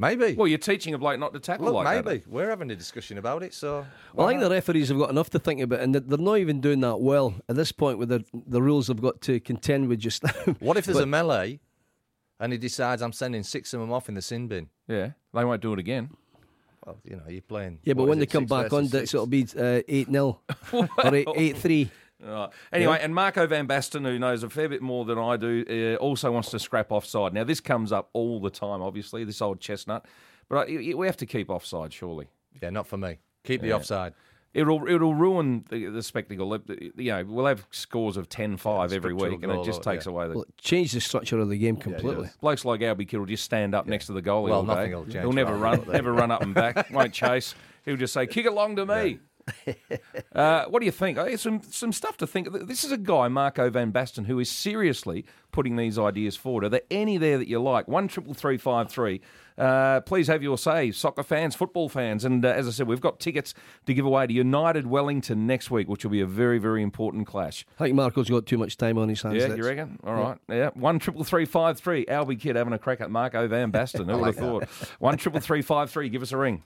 [0.01, 0.33] Maybe.
[0.33, 2.19] Well, you're teaching a bloke not to tackle Look, like maybe.
[2.19, 2.27] that.
[2.29, 3.85] We're having a discussion about it, so.
[4.13, 6.61] Well, I think the referees have got enough to think about, and they're not even
[6.61, 7.97] doing that well at this point.
[7.97, 10.31] With the the rules have got to contend with just now.
[10.61, 11.59] What if there's But- a melee
[12.39, 14.69] and he decides I'm sending six of them off in the sin bin?
[14.87, 16.09] Yeah, they won't do it again.
[16.85, 17.79] Well, you know, you're playing.
[17.83, 19.13] Yeah, but when they it, come back on, versus Dix, six?
[19.13, 20.39] it'll be uh, eight 0
[20.73, 21.91] or eight eight three.
[22.21, 22.49] Right.
[22.73, 26.03] Anyway, and Marco Van Basten, who knows a fair bit more than I do, uh,
[26.03, 27.33] also wants to scrap offside.
[27.33, 30.05] Now, this comes up all the time, obviously, this old chestnut,
[30.49, 32.27] but I, we have to keep offside, surely.
[32.61, 33.19] Yeah, not for me.
[33.45, 34.13] Keep the offside.
[34.53, 36.57] It'll it'll ruin the, the spectacle.
[36.67, 39.95] You know, we'll have scores of 10-5 every week, and it goal, just uh, yeah.
[39.95, 40.33] takes away the.
[40.35, 42.25] Well, change the structure of the game completely.
[42.25, 42.37] does.
[42.37, 44.73] Blokes like Alby Kidd will just stand up next to the goalie Well, all day.
[44.73, 46.89] nothing will change He'll never run, never run up and back.
[46.89, 47.53] Won't chase.
[47.85, 49.19] He'll just say, "Kick it long to me."
[50.33, 51.17] uh, what do you think?
[51.17, 52.51] Uh, Some some stuff to think.
[52.67, 56.63] This is a guy, Marco Van Basten, who is seriously putting these ideas forward.
[56.65, 57.87] Are there any there that you like?
[57.87, 59.21] One triple three five three.
[59.57, 63.01] Uh, please have your say, soccer fans, football fans, and uh, as I said, we've
[63.01, 63.53] got tickets
[63.87, 67.27] to give away to United Wellington next week, which will be a very very important
[67.27, 67.65] clash.
[67.79, 69.35] I think Marco's got too much time on his hands.
[69.35, 69.57] Yeah, Dix.
[69.57, 69.99] you reckon?
[70.05, 70.37] All right.
[70.47, 70.69] Yeah.
[70.75, 72.05] One triple three five three.
[72.07, 74.09] Alby Kidd having a crack at Marco Van Basten.
[74.09, 74.63] Who would have thought?
[74.99, 76.07] One triple three five three.
[76.09, 76.63] Give us a ring.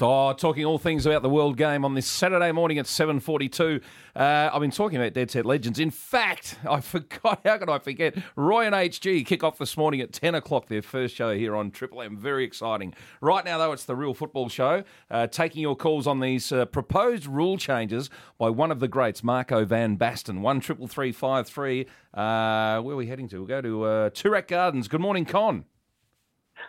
[0.00, 3.80] Oh, talking all things about the World Game on this Saturday morning at 7.42.
[4.16, 5.78] Uh, I've been talking about Dead Set Legends.
[5.78, 8.16] In fact, I forgot, how could I forget?
[8.34, 11.70] Roy and HG kick off this morning at 10 o'clock, their first show here on
[11.70, 12.16] Triple M.
[12.16, 12.92] Very exciting.
[13.20, 16.64] Right now, though, it's the Real Football Show, uh, taking your calls on these uh,
[16.64, 20.40] proposed rule changes by one of the greats, Marco Van Basten.
[20.40, 21.86] One triple three five three.
[22.12, 23.38] Uh, where are we heading to?
[23.38, 24.88] We'll go to uh, Toorak Gardens.
[24.88, 25.66] Good morning, Con.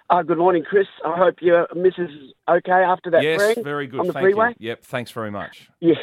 [0.10, 0.88] Uh, good morning, Chris.
[1.04, 4.02] I hope your missus is okay after that yes, bang very good.
[4.02, 4.50] on the Thank freeway.
[4.60, 4.70] you.
[4.70, 5.70] Yep, thanks very much.
[5.80, 5.96] Yeah.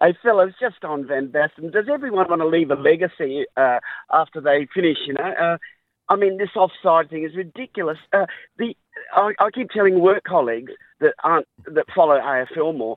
[0.00, 3.80] Hey, fellas, just on Van Basten, does everyone want to leave a legacy uh,
[4.12, 5.24] after they finish, you know?
[5.24, 5.58] Uh,
[6.08, 7.98] I mean, this offside thing is ridiculous.
[8.12, 8.26] Uh,
[8.58, 8.76] the
[9.12, 12.96] I, I keep telling work colleagues that aren't that follow AFL more,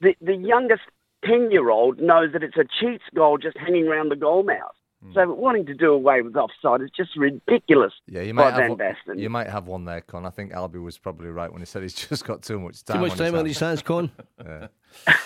[0.00, 0.82] the, the youngest
[1.24, 4.74] 10-year-old knows that it's a cheats goal just hanging around the goal mouth.
[5.02, 5.12] Hmm.
[5.14, 8.78] So wanting to do away with offside is just ridiculous Yeah, you by might have
[8.78, 10.24] Van one, you might have one there, Con.
[10.24, 12.98] I think Alby was probably right when he said he's just got too much time.
[12.98, 14.10] Too much on time his on his hands, Con.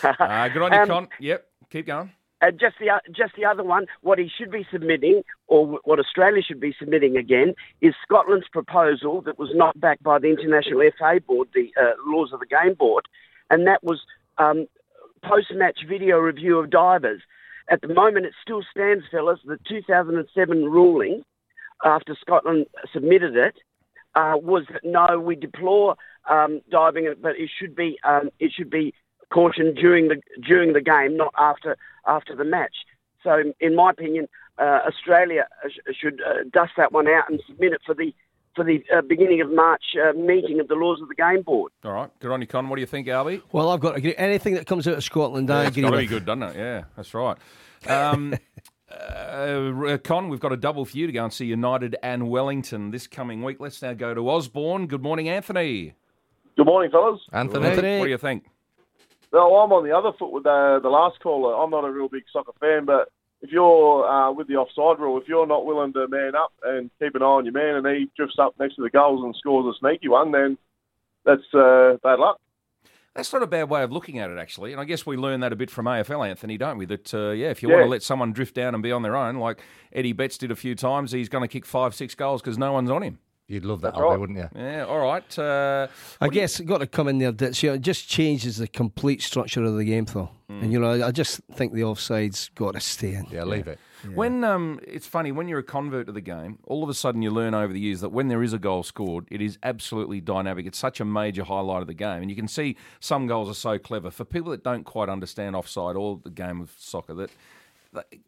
[0.03, 1.09] Uh, good on you, Um, Con.
[1.21, 2.11] Yep, keep going.
[2.43, 6.43] Uh, just the just the other one, what he should be submitting, or what Australia
[6.43, 11.19] should be submitting again, is Scotland's proposal that was not backed by the International FA
[11.27, 13.09] Board, the uh, Laws of the Game Board,
[13.51, 14.03] and that was
[14.37, 14.67] um,
[15.25, 17.23] post-match video review of divers.
[17.69, 19.41] At the moment, it still stands, fellas.
[19.45, 21.25] The 2007 ruling,
[21.85, 23.57] after Scotland submitted it,
[24.15, 25.97] uh, was that no, we deplore
[26.29, 28.95] um, diving, but it should be um, it should be
[29.31, 31.77] cautioned during the during the game, not after
[32.07, 32.77] after the match.
[33.23, 37.73] So, in my opinion, uh, Australia sh- should uh, dust that one out and submit
[37.73, 38.15] it for the
[38.57, 41.71] for the uh, beginning of March uh, meeting of the laws of the game board.
[41.85, 42.69] All right, good on you, Con.
[42.69, 43.43] What do you think, Alby?
[43.53, 44.15] Well, I've got to agree.
[44.17, 46.57] Anything that comes out of Scotland, I it's agree got to be good, doesn't it?
[46.57, 47.37] Yeah, that's right.
[47.87, 48.35] Um,
[48.91, 52.91] uh, Con, we've got a double for you to go and see United and Wellington
[52.91, 53.59] this coming week.
[53.61, 54.87] Let's now go to Osborne.
[54.87, 55.95] Good morning, Anthony.
[56.57, 57.21] Good morning, fellas.
[57.33, 57.67] Anthony.
[57.67, 57.99] Anthony.
[57.99, 58.45] What do you think?
[59.33, 61.55] Well, I'm on the other foot with the, the last caller.
[61.55, 63.11] I'm not a real big soccer fan, but
[63.47, 66.91] if you're uh, with the offside rule, if you're not willing to man up and
[67.01, 69.35] keep an eye on your man, and he drifts up next to the goals and
[69.37, 70.59] scores a sneaky one, then
[71.25, 72.39] that's uh, bad luck.
[73.15, 74.73] That's not a bad way of looking at it, actually.
[74.73, 76.85] And I guess we learn that a bit from AFL, Anthony, don't we?
[76.85, 77.77] That, uh, yeah, if you Yeah.
[77.77, 79.59] want to let someone drift down and be on their own, like
[79.93, 82.75] Eddie Betts did a few times, he's going to kick five, six goals because no
[82.75, 83.19] one's on him.
[83.49, 84.19] You'd love that, Alby, right.
[84.19, 84.49] wouldn't you?
[84.57, 85.39] Yeah, all right.
[85.39, 85.87] Uh,
[86.21, 87.31] I guess it got to come in there.
[87.31, 90.31] That you know, it just changes the complete structure of the game, though.
[90.49, 93.27] And you know, I I just think the offside's got to stay in.
[93.31, 93.79] Yeah, leave it.
[94.15, 97.23] When um, it's funny when you're a convert to the game, all of a sudden
[97.23, 100.21] you learn over the years that when there is a goal scored, it is absolutely
[100.21, 100.67] dynamic.
[100.67, 103.55] It's such a major highlight of the game, and you can see some goals are
[103.55, 107.31] so clever for people that don't quite understand offside or the game of soccer that.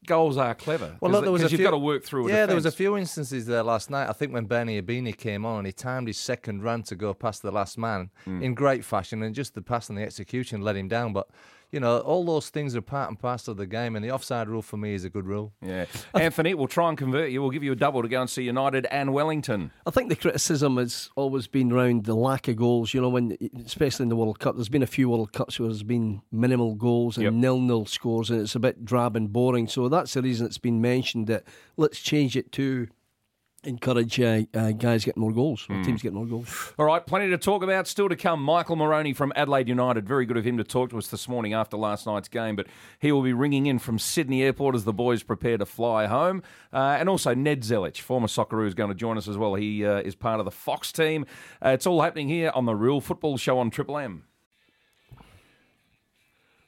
[0.06, 0.96] Goals are clever.
[1.00, 2.28] Well, look, there was a because you've got to work through.
[2.28, 4.08] A Yeah, there was a few instances there last night.
[4.08, 7.12] I think when Bernie Ibini came on and he timed his second run to go
[7.14, 8.42] past the last man Hmm.
[8.42, 11.12] in great fashion, and just the pass and the execution let him down.
[11.12, 11.28] But
[11.70, 14.48] you know, all those things are part and parcel of the game, and the offside
[14.48, 15.52] rule for me is a good rule.
[15.60, 17.42] Yeah, Anthony, we'll try and convert you.
[17.42, 19.70] We'll give you a double to go and see United and Wellington.
[19.86, 22.94] I think the criticism has always been around the lack of goals.
[22.94, 25.68] You know, when especially in the World Cup, there's been a few World Cups where
[25.68, 27.32] there's been minimal goals and Yep.
[27.34, 29.68] nil-nil scores, and it's a bit drab and boring.
[29.68, 31.44] So that's the reason it's been mentioned that
[31.76, 32.88] let's change it to
[33.64, 36.72] encourage uh, uh, guys getting more goals, or teams getting more goals.
[36.78, 37.86] All right, plenty to talk about.
[37.86, 38.42] Still to come.
[38.42, 40.06] Michael Marrone from Adelaide United.
[40.06, 42.56] Very good of him to talk to us this morning after last night's game.
[42.56, 42.68] But
[43.00, 46.42] he will be ringing in from Sydney Airport as the boys prepare to fly home.
[46.72, 49.54] Uh, and also Ned Zelich, former Socceroo, is going to join us as well.
[49.54, 51.26] He uh, is part of the Fox team.
[51.64, 54.24] Uh, it's all happening here on the Real Football Show on Triple M.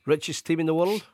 [0.06, 1.04] Richest team in the world.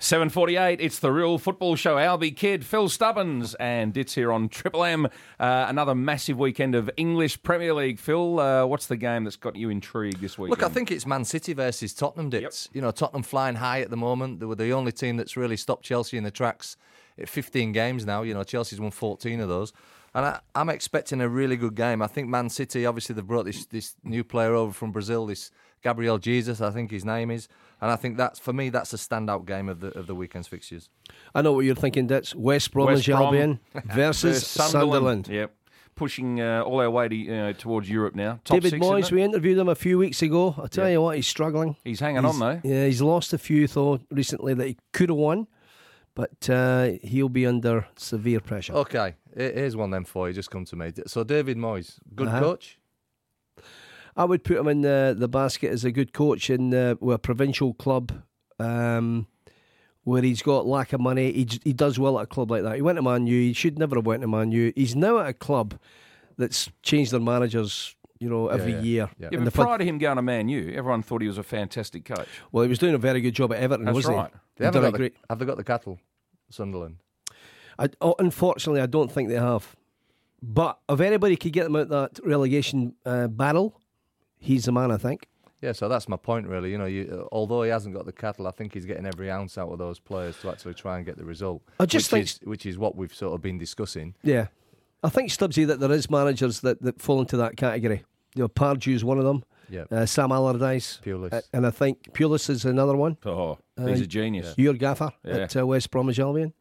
[0.00, 1.96] 7.48, it's the Real Football Show.
[1.96, 5.06] Alby Kidd, Phil Stubbins, and it's here on Triple M.
[5.06, 7.98] Uh, another massive weekend of English Premier League.
[7.98, 10.50] Phil, uh, what's the game that's got you intrigued this week?
[10.50, 12.28] Look, I think it's Man City versus Tottenham.
[12.28, 12.68] Dits.
[12.72, 14.40] You know, Tottenham flying high at the moment.
[14.40, 16.76] They were the only team that's really stopped Chelsea in the tracks.
[17.16, 19.72] At 15 games now, you know, Chelsea's won 14 of those.
[20.14, 22.02] And I, I'm expecting a really good game.
[22.02, 25.52] I think Man City, obviously, they've brought this this new player over from Brazil, this
[25.84, 27.46] Gabriel Jesus, I think his name is.
[27.84, 30.48] And I think that's, for me, that's a standout game of the of the weekend's
[30.48, 30.88] fixtures.
[31.34, 32.06] I know what you're thinking.
[32.06, 33.60] That's West West Bromwich Brom Albion
[33.92, 35.28] versus Versus Sunderland.
[35.28, 35.54] Yep.
[35.94, 38.40] Pushing uh, all our way to, you know, towards Europe now.
[38.44, 40.54] Top David six, Moyes, we interviewed him a few weeks ago.
[40.60, 40.92] I tell Yeah.
[40.94, 41.76] you what, he's struggling.
[41.84, 42.60] He's hanging He's- on, though.
[42.68, 45.46] Yeah, he's lost a few though recently that he could have won,
[46.14, 48.72] but uh, he'll be under severe pressure.
[48.72, 50.34] Okay, here's one then for you.
[50.34, 50.90] Just come to me.
[51.06, 52.40] So David Moyes, good Uh-huh.
[52.40, 52.78] coach.
[54.16, 57.16] I would put him in the, the basket as a good coach in uh, with
[57.16, 58.22] a provincial club
[58.58, 59.26] um,
[60.04, 61.32] where he's got lack of money.
[61.32, 62.76] He, he does well at a club like that.
[62.76, 63.40] He went to Man U.
[63.40, 64.72] He should never have went to Man U.
[64.76, 65.78] He's now at a club
[66.36, 69.10] that's changed their managers, you know, every yeah, year.
[69.18, 69.28] yeah.
[69.32, 71.28] Yeah, And but the fun- prior to him going to Man U, everyone thought he
[71.28, 72.28] was a fantastic coach.
[72.52, 74.30] well, he was doing a very good job at Everton, That's wasn't right.
[74.32, 74.38] he?
[74.58, 75.16] They haven't done a got the, great.
[75.28, 75.98] have they got the cattle,
[76.50, 76.96] Sunderland?
[77.78, 79.74] I, oh, unfortunately, I don't think they have.
[80.40, 83.80] But if anybody could get them out that relegation uh, battle,
[84.44, 84.90] he's the man.
[84.90, 85.26] I think.
[85.62, 86.70] Yeah, so that's my point, really.
[86.70, 89.56] You know, you, although he hasn't got the cattle, I think he's getting every ounce
[89.56, 91.62] out of those players to actually try and get the result.
[91.80, 94.14] I just which think- is, which is what we've sort of been discussing.
[94.22, 94.48] Yeah,
[95.02, 98.04] I think Stubbsy that there is managers that, that fall into that category.
[98.34, 99.42] You know, Pardew's one of them.
[99.70, 101.32] Yeah, Uh, Sam Allardyce, Pulis.
[101.32, 103.16] Uh, and I think Pulis is another one.
[103.24, 104.52] Oh, he's a genius.
[104.58, 105.36] Your gaffer Yeah.
[105.36, 106.52] at uh, West Bromwich Albion,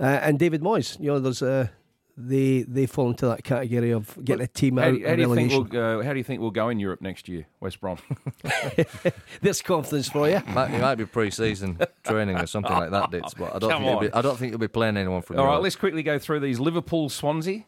[0.00, 0.98] uh, and David Moyes.
[0.98, 1.68] You know, there's uh,
[2.16, 5.22] they they fall into that category of getting a team How, out do how do
[5.22, 7.80] you think we'll, uh, how do you think we'll go in Europe next year, West
[7.80, 7.98] Brom?
[9.40, 10.40] This confidence for you.
[10.48, 13.82] might, it might be pre-season training or something like that, Dits, but I don't Come
[13.82, 14.18] think he'll be, on.
[14.18, 15.62] I don't think he'll be playing anyone from All right, Europe.
[15.64, 16.60] let's quickly go through these.
[16.60, 17.64] Liverpool, Swansea,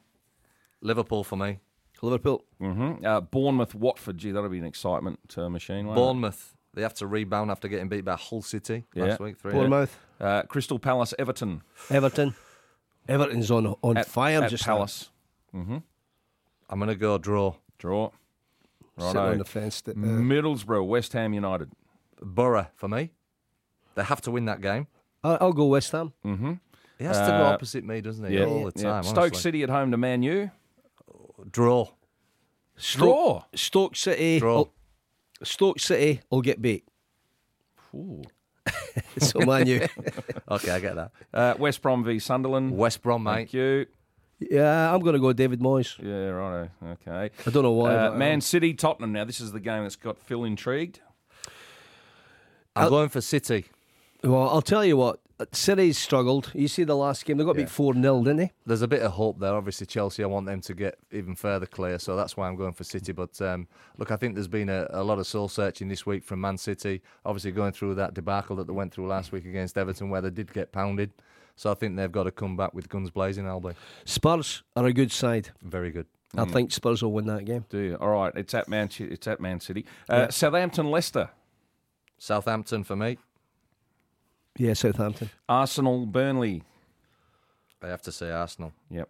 [0.80, 1.60] Liverpool for me.
[2.02, 2.44] Liverpool.
[2.60, 3.04] mm-hmm.
[3.04, 4.18] uh, Bournemouth, Watford.
[4.18, 5.86] Gee, that'll be an excitement uh, machine.
[5.86, 6.02] won't it?
[6.02, 6.54] Bournemouth.
[6.74, 9.38] They have to rebound after getting beat by Hull City last week.
[9.38, 9.52] Three.
[9.52, 12.34] Bournemouth, Uh, Crystal Palace, Everton Everton.
[13.08, 14.74] Everton's on on at, fire at just now.
[14.76, 15.10] Palace.
[15.54, 15.78] Mm-hmm.
[16.70, 17.54] I'm going to go draw.
[17.78, 18.10] Draw.
[18.98, 19.80] Sitting on the fence.
[19.82, 21.70] That, uh, Middlesbrough, West Ham United.
[22.22, 23.10] Borough for me.
[23.94, 24.86] They have to win that game.
[25.22, 26.12] I'll, I'll go West Ham.
[26.24, 26.52] Mm-hmm.
[26.98, 28.38] He has to go Uh, opposite me, doesn't he?
[28.38, 28.82] Yeah, All the yeah.
[28.90, 29.02] time.
[29.02, 29.40] Stoke honestly.
[29.40, 30.50] City at home to Man U.
[31.50, 31.88] Draw.
[32.78, 33.42] Draw.
[33.54, 34.38] Stoke City.
[34.38, 34.64] Draw.
[35.42, 36.84] Stoke City will get beat.
[37.94, 38.22] Ooh.
[39.18, 39.86] So Man U.
[40.50, 41.10] Okay, I get that.
[41.32, 42.76] Uh, West Brom v Sunderland.
[42.76, 43.34] West Brom, mate.
[43.34, 43.86] Thank you.
[44.38, 45.98] yeah, I'm going to go David Moyes.
[46.02, 46.70] Yeah, right.
[46.82, 47.30] Okay.
[47.46, 47.94] I don't know why.
[47.94, 49.12] Uh, but, Man um, City Tottenham.
[49.12, 51.00] Now this is the game that's got Phil intrigued.
[52.76, 53.66] I'm going for City.
[54.24, 55.20] Well, I'll tell you what.
[55.52, 56.52] City's struggled.
[56.54, 57.62] You see the last game; they got Yeah.
[57.64, 58.52] beat four 0 didn't they?
[58.64, 59.52] There's a bit of hope there.
[59.54, 62.72] Obviously, Chelsea, I want them to get even further clear, so that's why I'm going
[62.72, 63.10] for City.
[63.12, 63.66] But um,
[63.98, 66.56] look, I think there's been a, a lot of soul searching this week from Man
[66.56, 67.02] City.
[67.26, 70.30] Obviously, going through that debacle that they went through last week against Everton, where they
[70.30, 71.10] did get pounded.
[71.56, 73.46] So I think they've got to come back with guns blazing.
[73.46, 73.72] Alby,
[74.04, 75.50] Spurs are a good side.
[75.62, 76.06] very good.
[76.36, 77.64] I think Spurs will win that game.
[77.68, 77.94] Do you?
[77.96, 78.32] All right.
[78.36, 78.88] It's at Man.
[78.98, 79.84] It's at Man City.
[80.08, 81.30] Uh, Southampton Leicester.
[82.18, 83.18] Southampton for me.
[84.58, 85.30] Yeah, Southampton.
[85.48, 86.62] Arsenal Burnley.
[87.82, 88.72] I have to say Arsenal.
[88.90, 89.08] Yep.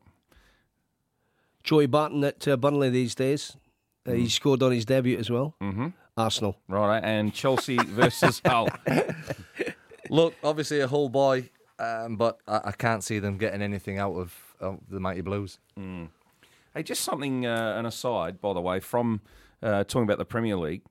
[1.63, 3.57] Joey Barton at uh, Burnley these days.
[4.07, 5.55] Uh, He scored on his debut as well.
[5.63, 5.89] Mm-hmm.
[6.17, 6.57] Arsenal.
[6.69, 7.03] Right.
[7.03, 8.69] And Chelsea versus Hull.
[10.11, 14.15] Look, obviously a Hull boy, um, but I, I can't see them getting anything out
[14.15, 15.59] of, of the mighty Blues.
[15.77, 19.21] Hey, just something, uh, an aside, by the way, from
[19.63, 20.83] uh, talking about the Premier League.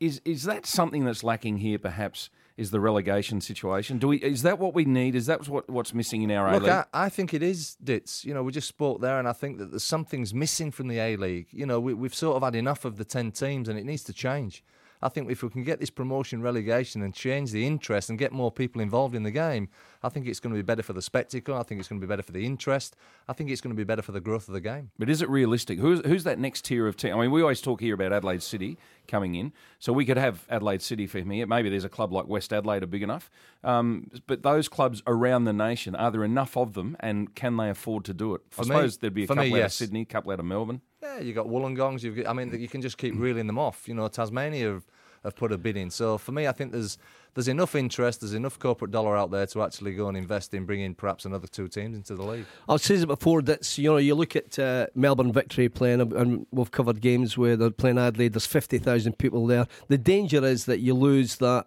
[0.00, 1.78] Is is that something that's lacking here?
[1.78, 3.98] Perhaps is the relegation situation.
[3.98, 4.18] Do we?
[4.18, 5.14] Is that what we need?
[5.14, 6.72] Is that what what's missing in our A Look, League?
[6.72, 8.22] I, I think it is, Ditz.
[8.24, 10.98] You know, we just spoke there, and I think that there's something's missing from the
[10.98, 11.46] A League.
[11.52, 14.04] You know, we, we've sort of had enough of the 10 teams, and it needs
[14.04, 14.62] to change.
[15.02, 18.32] I think if we can get this promotion relegation and change the interest and get
[18.32, 19.70] more people involved in the game,
[20.02, 21.54] I think it's going to be better for the spectacle.
[21.54, 22.96] I think it's going to be better for the interest.
[23.28, 24.90] I think it's going to be better for the growth of the game.
[24.98, 25.78] But is it realistic?
[25.78, 27.14] Who's who's that next tier of team?
[27.14, 30.46] I mean, we always talk here about Adelaide City coming in, so we could have
[30.48, 31.44] Adelaide City for me.
[31.44, 33.30] Maybe there's a club like West Adelaide are big enough,
[33.64, 37.68] um, but those clubs around the nation are there enough of them, and can they
[37.68, 38.42] afford to do it?
[38.58, 39.72] I me- suppose there'd be a couple me, out of.
[39.72, 40.80] Sydney, a couple out of Melbourne.
[41.02, 42.04] Yeah, you got Wollongongs.
[42.04, 43.88] You've got, I mean, you can just keep reeling them off.
[43.88, 44.84] You know, Tasmania have,
[45.24, 45.90] have put a bid in.
[45.90, 46.98] So for me, I think there's
[47.34, 50.64] there's enough interest, there's enough corporate dollar out there to actually go and invest in
[50.64, 52.46] bringing perhaps another two teams into the league.
[52.68, 53.42] I've said it before.
[53.42, 57.56] That's you know you look at uh, Melbourne Victory playing, and we've covered games where
[57.56, 58.32] they're playing Adelaide.
[58.32, 59.66] There's fifty thousand people there.
[59.88, 61.66] The danger is that you lose that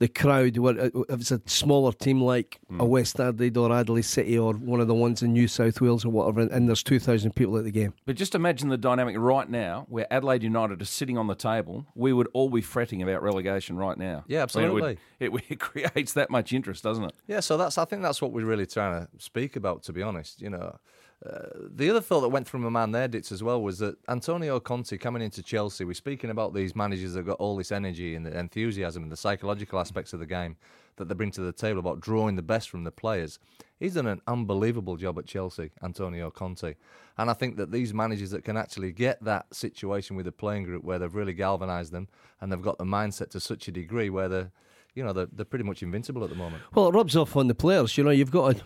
[0.00, 0.56] the crowd.
[0.56, 4.54] Where uh, if it's a smaller team like a West Adelaide or Adelaide City or
[4.54, 7.56] one of the ones in New South Wales or whatever, and there's two thousand people
[7.56, 7.94] at the game.
[8.06, 11.86] But just imagine the dynamic right now, where Adelaide United are sitting on the table.
[11.94, 14.24] We would all be fretting about relegation right now.
[14.26, 14.98] Yeah, I mean, it would- absolutely.
[15.20, 17.14] it, it creates that much interest, doesn't it?
[17.28, 19.84] Yeah, so that's I think that's what we're really trying to speak about.
[19.84, 20.76] To be honest, you know,
[21.22, 24.58] the other thought that went through my mind there, Ditz, as well, was that Antonio
[24.58, 25.84] Conte coming into Chelsea.
[25.84, 29.16] We're speaking about these managers that got all this energy and the enthusiasm and the
[29.16, 30.56] psychological aspects of the game
[30.96, 33.38] that they bring to the table about drawing the best from the players.
[33.78, 36.74] He's done an unbelievable job at Chelsea, Antonio Conte.
[37.16, 40.64] And I think that these managers that can actually get that situation with the playing
[40.64, 42.08] group where they've really galvanised them
[42.40, 44.50] and they've got the mindset to such a degree where they're,
[44.94, 46.62] you know, they're, they're pretty much invincible at the moment.
[46.74, 47.96] Well, it rubs off on the players.
[47.96, 48.62] You know, you've got a,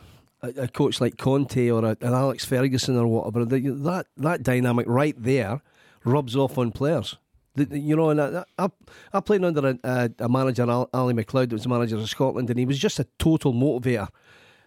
[0.57, 3.45] a, coach like Conte or a, an Alex Ferguson or whatever.
[3.45, 5.61] That that dynamic right there
[6.05, 7.17] rubs off on players.
[7.57, 8.69] You know, and I, I,
[9.13, 12.51] I played under a, a, a manager, Ally MacLeod, that was the manager of Scotland,
[12.51, 14.09] and he was just a total motivator.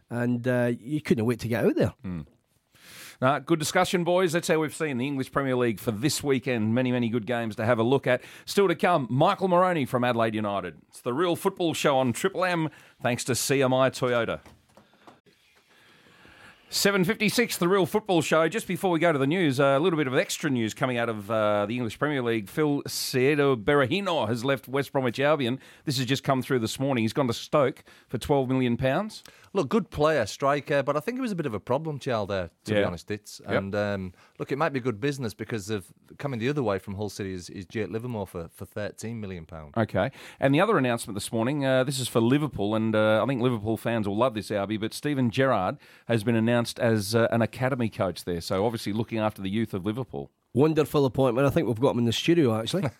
[0.10, 1.94] And uh, you couldn't wait to get out there.
[3.22, 4.32] Uh, good discussion, boys.
[4.32, 6.76] That's how we've seen the English Premier League for this weekend.
[6.76, 8.22] Many, many good games to have a look at.
[8.46, 10.76] Still to come, Michael Marrone from Adelaide United.
[10.90, 12.70] It's the real football show on Triple M,
[13.02, 14.40] thanks to CMI Toyota.
[16.70, 18.50] 7.56, the real football show.
[18.50, 21.08] Just before we go to the news, a little bit of extra news coming out
[21.08, 22.50] of uh, the English Premier League.
[22.50, 25.60] Phil Saido Berahino has left West Bromwich Albion.
[25.86, 27.06] This has just come through this morning.
[27.06, 28.78] He's gone to Stoke for £12 million.
[29.54, 32.30] Look, good player, striker, but I think it was a bit of a problem child
[32.30, 33.10] there, to be honest.
[33.12, 33.58] It's Yep.
[33.58, 36.96] and um, look, it might be good business because of coming the other way from
[36.96, 39.74] Hull City is, is Jake Livermore for, for thirteen million pound.
[39.78, 40.12] Okay.
[40.40, 43.42] And the other announcement this morning, uh, this is for Liverpool, and uh, I think
[43.42, 47.42] Liverpool fans will love this, Alby, but Steven Gerrard has been announced as uh, an
[47.42, 48.42] academy coach there.
[48.42, 50.32] So obviously looking after the youth of Liverpool.
[50.54, 51.46] Wonderful appointment.
[51.46, 52.84] I think we've got him in the studio, actually.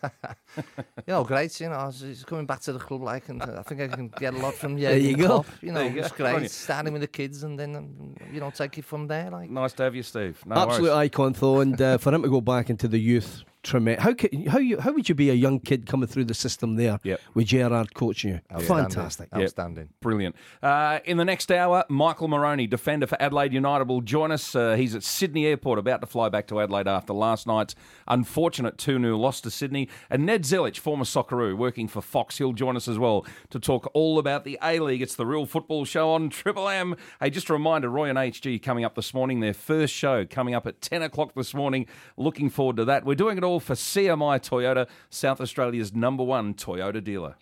[1.08, 1.60] You know, great.
[1.62, 4.34] You know, he's coming back to the club, like, and I think I can get
[4.34, 5.46] a lot from There you go.
[5.62, 6.00] You know, There you go.
[6.02, 6.40] it's Good on you.
[6.40, 6.52] great.
[6.52, 9.30] Starting with the kids and then um, you know take it from there.
[9.32, 10.42] Like, Nice to have you, Steve.
[10.46, 10.98] No Absolute worries.
[10.98, 14.04] icon, though, and uh, for him to go back into the youth tremendous.
[14.04, 16.76] How ca- how you how would you be a young kid coming through the system
[16.76, 17.20] there Yep.
[17.34, 18.40] with Gerrard coaching you?
[18.52, 18.86] Outstanding.
[18.90, 19.30] Fantastic.
[19.36, 19.90] Outstanding.
[20.02, 20.36] Brilliant.
[20.64, 24.56] Uh, in the next hour, Michael Marrone, defender for Adelaide United, will join us.
[24.56, 27.76] Uh, he's at Sydney Airport, about to fly back to Adelaide after last night's
[28.08, 29.90] unfortunate 2 0 loss to Sydney.
[30.10, 33.90] And Ned Zelich, former Socceroo, working for Fox, he'll join us as well to talk
[33.94, 35.02] all about the A League.
[35.02, 36.96] It's the real football show on Triple M.
[37.20, 40.54] Hey, just a reminder Roy and HG coming up this morning, their first show coming
[40.56, 41.86] up at 10 o'clock this morning.
[42.16, 43.06] Looking forward to that.
[43.06, 47.36] We're doing it all for CMI Toyota, South Australia's number one Toyota dealer.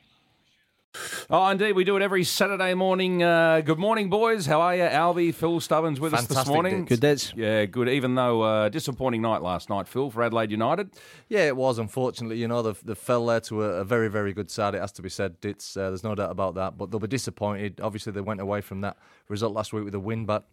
[1.30, 3.24] Oh, indeed, we do it every Saturday morning.
[3.24, 4.46] Uh, good morning, boys.
[4.46, 4.84] How are you?
[4.84, 6.86] Alby, Phil Stubbins with us this morning.
[6.86, 6.90] Dicks.
[6.90, 7.34] Good days.
[7.36, 7.90] Yeah, good.
[7.90, 10.92] Even though uh, disappointing night last night, Phil, for Adelaide United.
[11.28, 11.80] Yeah, it was.
[11.80, 14.76] Unfortunately, you know, they, they fell there to a, a very, very good side.
[14.76, 15.36] It has to be said.
[15.44, 16.78] It's uh, there's no doubt about that.
[16.78, 17.82] But they'll be disappointed.
[17.82, 18.98] Obviously, they went away from that
[19.28, 20.48] result last week with a win, but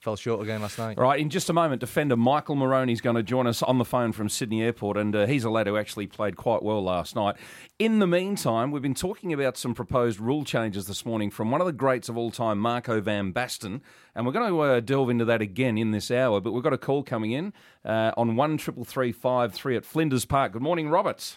[0.00, 0.98] fell short again last night.
[0.98, 3.78] All right, in just a moment, defender Michael Marrone is going to join us on
[3.78, 6.82] the phone from Sydney Airport, and uh, he's a lad who actually played quite well
[6.82, 7.36] last night.
[7.78, 11.60] In the meantime, we've been talking about some proposed rule changes this morning from one
[11.60, 13.80] of the greats of all time, Marco Van Basten,
[14.14, 16.40] and we're going to uh, delve into that again in this hour.
[16.40, 17.52] But we've got a call coming in
[17.84, 20.52] uh, on one triple three five three at Flinders Park.
[20.52, 21.36] Good morning, Roberts.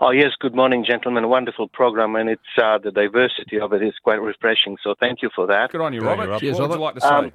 [0.00, 1.28] Oh yes, good morning, gentlemen.
[1.28, 4.76] Wonderful program, and it's uh, the diversity of it is quite refreshing.
[4.82, 5.70] So thank you for that.
[5.72, 6.24] Good on you, Good on Robert.
[6.24, 6.40] you, Rob.
[6.40, 7.08] Cheers, what would you like to say?
[7.08, 7.32] Um,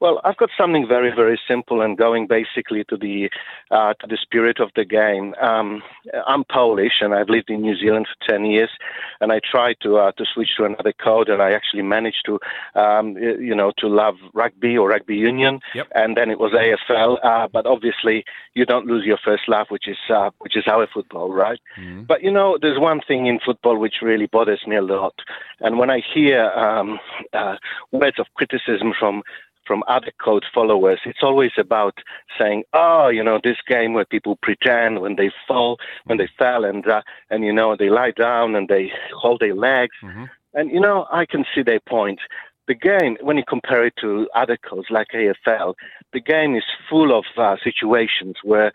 [0.00, 3.30] Well, I've got something very, very simple and going basically to the
[3.70, 5.34] uh, to the spirit of the game.
[5.40, 5.82] Um,
[6.26, 8.70] I'm Polish and I've lived in New Zealand for ten years,
[9.20, 12.38] and I tried to uh, to switch to another code, and I actually managed to,
[12.74, 15.88] um, you know, to love rugby or rugby union, Yep.
[15.94, 17.18] and then it was AFL.
[17.24, 18.24] Uh, but obviously,
[18.54, 21.60] you don't lose your first love, which is uh, which is our football, right?
[22.06, 25.14] But you know, there's one thing in football which really bothers me a lot,
[25.60, 26.98] and when I hear um,
[27.32, 27.56] uh,
[27.92, 29.22] words of criticism from
[29.66, 31.98] from other code followers, it's always about
[32.38, 36.64] saying, "Oh, you know, this game where people pretend when they fall, when they fell,
[36.64, 39.96] and uh, and you know they lie down and they hold their legs."
[40.54, 42.20] And you know, I can see their point.
[42.68, 45.74] The game, when you compare it to other codes like AFL,
[46.12, 48.72] the game is full of uh, situations where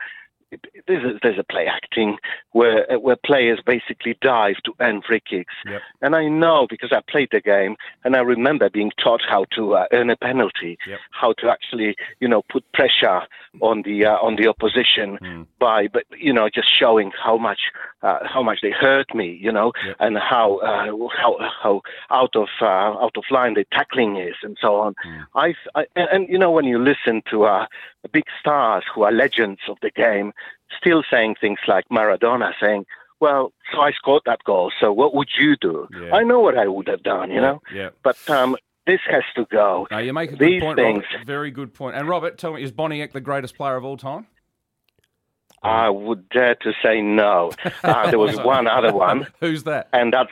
[0.88, 2.18] there's a, there's a play acting
[2.52, 5.54] where where players basically dive to earn free kicks.
[5.66, 5.82] Yep.
[6.02, 9.76] And I know because I played the game and I remember being taught how to
[9.76, 11.00] uh, earn a penalty, Yep.
[11.12, 13.22] how to actually you know put pressure
[13.62, 15.18] on the uh, on the opposition
[15.60, 17.60] by but you know just showing how much
[18.04, 20.86] uh, how much they hurt me, you know, and how uh,
[21.16, 24.96] how how out of uh, out of line the tackling is and so on.
[25.36, 27.66] I, I and, and you know when you listen to uh,
[28.10, 30.34] big stars who are legends of the game,
[30.78, 32.86] still saying things like Maradona saying.
[33.20, 34.72] Well, so I scored that goal.
[34.80, 35.88] So what would you do?
[35.94, 36.16] Yeah.
[36.16, 37.62] I know what I would have done, you know.
[37.72, 37.90] Yeah.
[38.04, 38.56] But um,
[38.88, 39.88] this has to go.
[39.92, 41.28] No, you make a good These point, things, Robert.
[41.28, 41.96] Very good point.
[41.96, 44.26] And Robert, tell me, is Boniek the greatest player of all time?
[45.62, 47.52] I would dare to say no.
[47.84, 49.90] Uh, there was one other one, Who's that?
[49.94, 50.32] and that's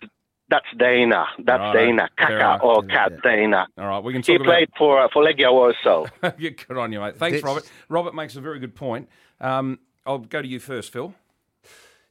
[0.50, 1.26] that's Dana.
[1.44, 3.68] That's Right, Dana Kaka or Cat Dana.
[3.78, 4.46] All right, we can He talk about.
[4.54, 6.06] played for uh, for Legia Warsaw.
[6.38, 7.18] Yeah, good on you, mate.
[7.18, 7.72] Thanks, This- Robert.
[7.90, 9.08] Robert makes a very good point.
[9.40, 11.14] Um, I'll go to you first, Phil.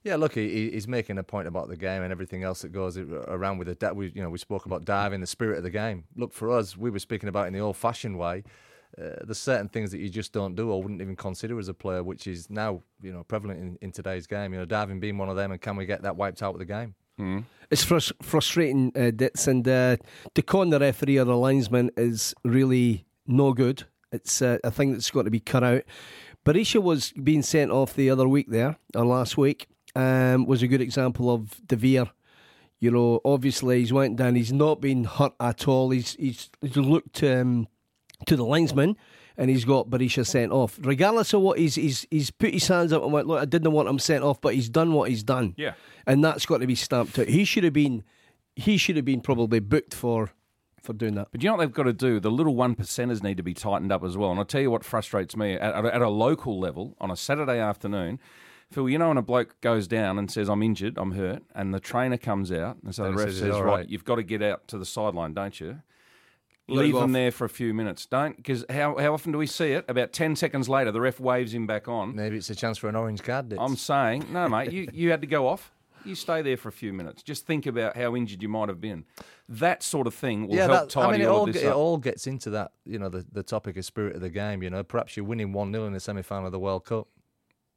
[0.05, 2.68] Yeah, look, he, he- he's making a point about the game and everything else that
[2.70, 3.97] goes around with it.
[3.97, 6.05] We, you know, we spoke about diving, the spirit of the game.
[6.16, 8.45] Look, for us, we were speaking about it in the old-fashioned way.
[8.97, 11.74] Uh, there's certain things that you just don't do or wouldn't even consider as a
[11.74, 14.53] player, which is now, you know, prevalent in, in today's game.
[14.53, 16.59] You know, diving being one of them, and can we get that wiped out of
[16.59, 16.95] the game?
[17.71, 19.11] It's frus- frustrating, uh,
[19.47, 19.97] and uh,
[20.35, 23.85] to con the referee or the linesman is really no good.
[24.11, 25.83] It's uh, a thing that's got to be cut out.
[26.47, 30.69] Berisha was being sent off the other week there, or last week, um, was a
[30.69, 32.11] good example of De Veer.
[32.81, 34.35] You know, obviously he's went down.
[34.35, 35.91] He's not been hurt at all.
[35.91, 37.69] He's he's, he's looked um,
[38.27, 38.97] to the linesman
[39.39, 40.78] and he's got Berisha sent off.
[40.82, 43.72] Regardless of what he's he's he's put his hands up and went, look, I didn't
[43.72, 45.55] want him sent off, but he's done what he's done.
[45.57, 45.74] Yeah.
[46.07, 47.28] And that's got to be stamped out.
[47.28, 48.03] He should have been
[48.57, 50.32] he should have been probably booked for
[50.82, 51.28] for doing that.
[51.30, 52.18] But you know what they've got to do?
[52.18, 54.30] The little one percenters need to be tightened up as well.
[54.30, 57.11] And I'll tell you what frustrates me at, at, a, at a local level on
[57.11, 58.18] a Saturday afternoon.
[58.70, 61.72] Phil, you know when a bloke goes down and says, I'm injured, I'm hurt, and
[61.72, 64.05] the trainer comes out and so And the ref says, says, "All right, right." you've
[64.05, 65.80] got to get out to the sideline, don't you?
[66.69, 67.12] Let Leave them off.
[67.12, 68.05] there for a few minutes.
[68.05, 69.87] Don't, because how, how often do we see it?
[69.89, 72.14] About 10 seconds later, the ref waves him back on.
[72.14, 73.49] Maybe it's a chance for an orange card.
[73.49, 73.61] Ditz.
[73.61, 75.73] I'm saying, no, mate, you, you had to go off.
[76.05, 77.23] You stay there for a few minutes.
[77.23, 79.05] Just think about how injured you might have been.
[79.49, 81.53] That sort of thing will yeah, help that, tidy I mean, it all all, of
[81.53, 84.21] this ge- it all gets into that, you know, the, the topic of spirit of
[84.21, 84.62] the game.
[84.62, 87.09] You know, perhaps you're winning 1 0 in the semi final of the World Cup.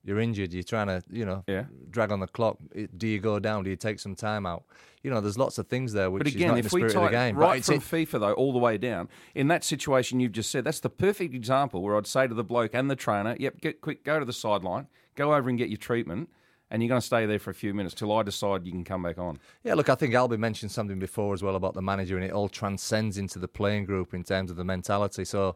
[0.04, 1.66] You're injured, you're trying to, you know, Yeah.
[1.91, 2.58] drag on the clock.
[2.97, 3.64] Do you go down?
[3.64, 4.64] Do you take some time out?
[5.04, 6.74] You know, there's lots of things there which But is again, not in the if
[6.74, 7.38] we spirit of the tie game.
[7.38, 10.64] Right from it- FIFA though, all the way down in that situation you've just said,
[10.64, 13.82] that's the perfect example where I'd say to the bloke and the trainer, "Yep, get
[13.82, 16.30] quick, go to the sideline, go over and get your treatment,
[16.72, 18.84] and you're going to stay there for a few minutes till I decide you can
[18.84, 21.82] come back on." Yeah, look, I think Alby mentioned something before as well about the
[21.82, 25.26] manager, and it all transcends into the playing group in terms of the mentality.
[25.26, 25.56] So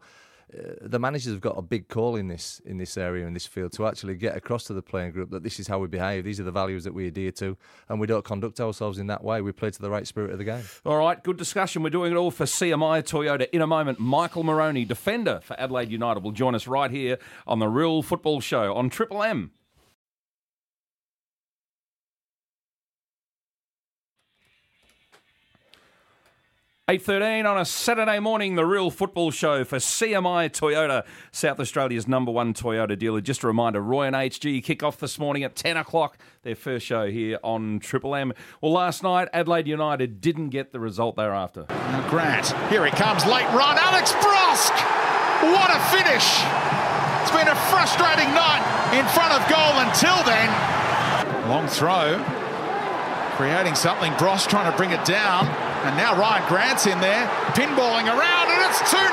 [0.54, 3.46] Uh, the managers have got a big call in this in this area in this
[3.46, 6.24] field to actually get across to the playing group that this is how we behave,
[6.24, 7.58] these are the values that we adhere to,
[7.90, 9.42] and we don't conduct ourselves in that way.
[9.42, 10.64] We play to the right spirit of the game.
[10.86, 11.84] All right, good discussion.
[11.84, 13.50] We're doing it all for CMI Toyota.
[13.52, 17.18] In a moment, Michael Marrone, defender for Adelaide United, will join us right here
[17.48, 19.52] on the Real Football Show on Triple M.
[26.88, 32.08] Eight thirteen on a Saturday morning, the real football show for CMI Toyota, South Australia's
[32.08, 33.22] number one Toyota dealer.
[33.22, 36.16] Just a reminder, Roy and HG kick off this morning at ten o'clock.
[36.44, 38.34] Their first show here on Triple M.
[38.62, 41.66] Well, last night Adelaide United didn't get the result they're after.
[41.70, 43.80] Now Grant, here it comes, late run.
[43.80, 44.78] Alex Brosque!
[45.42, 46.38] What a finish!
[47.24, 48.62] It's been a frustrating night
[48.94, 51.50] in front of goal until then.
[51.50, 52.24] Long throw,
[53.38, 54.12] creating something.
[54.20, 55.50] Brosque trying to bring it down.
[55.86, 59.12] And now Ryan Grant's in there, pinballing around, and it's 2 0.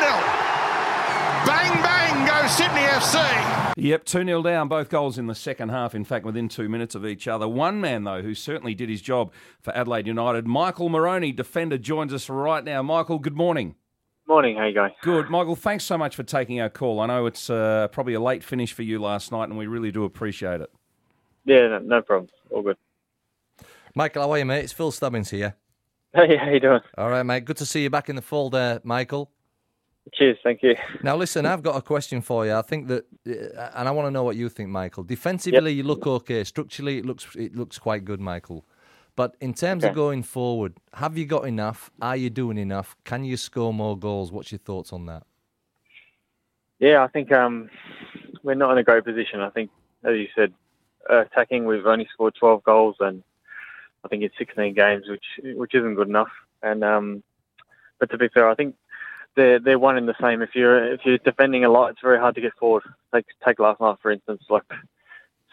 [1.45, 3.75] Bang, bang goes Sydney FC.
[3.77, 6.95] Yep, 2 0 down, both goals in the second half, in fact, within two minutes
[6.95, 7.47] of each other.
[7.47, 12.15] One man, though, who certainly did his job for Adelaide United, Michael Marrone, defender, joins
[12.15, 12.83] us right now.
[12.83, 13.75] Michael, good morning.
[14.27, 14.93] Morning, how you going?
[15.03, 15.29] Good.
[15.29, 17.01] Michael, thanks so much for taking our call.
[17.01, 19.93] I know it's uh, probably a late finish for you last night, and we really
[19.93, 20.73] do appreciate it.
[21.45, 22.31] Yeah, no, no problem.
[22.51, 22.79] All good.
[23.95, 24.65] Michael, how are you, mate?
[24.65, 25.57] It's Phil Stubbins here.
[26.15, 26.81] Hey, how you doing?
[26.99, 27.47] All right, mate.
[27.47, 29.31] Good to see you back in the fold there, Michael.
[30.13, 30.75] Cheers, thank you.
[31.03, 32.53] Now, listen, I've got a question for you.
[32.53, 35.05] I think that, uh, and I want to know what you think, Michael.
[35.05, 36.45] Defensively, you look okay.
[36.45, 38.67] Structurally, it looks it looks quite good, Michael.
[39.17, 41.91] But in terms of going forward, have you got enough?
[42.03, 42.97] Are you doing enough?
[43.05, 44.33] Can you score more goals?
[44.33, 45.23] What's your thoughts on that?
[46.79, 47.71] Yeah, I think um,
[48.43, 49.41] we're not in a great position.
[49.41, 49.71] I think,
[50.05, 50.53] as you said,
[51.09, 53.23] uh, attacking, we've only scored 12 goals, and
[54.05, 55.25] I think it's 16 games, which
[55.57, 56.31] which isn't good enough.
[56.63, 57.23] And um,
[57.99, 58.77] but to be fair, I think
[59.37, 60.43] they're they're one and the same.
[60.43, 62.83] If you're if you're defending a lot, it's very hard to get forward.
[63.15, 64.65] Take take last night for instance, like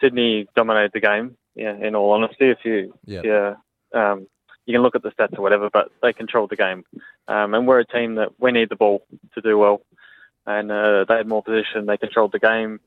[0.00, 1.36] Sydney dominated the game.
[1.54, 3.22] Yeah, in all honesty, if you Yeah.
[3.24, 3.54] yeah.
[3.92, 4.26] Um,
[4.66, 6.84] you can look at the stats or whatever, but they controlled the game.
[7.26, 9.82] Um, and we're a team that we need the ball to do well.
[10.46, 11.86] And uh, they had more position.
[11.86, 12.80] They controlled the game.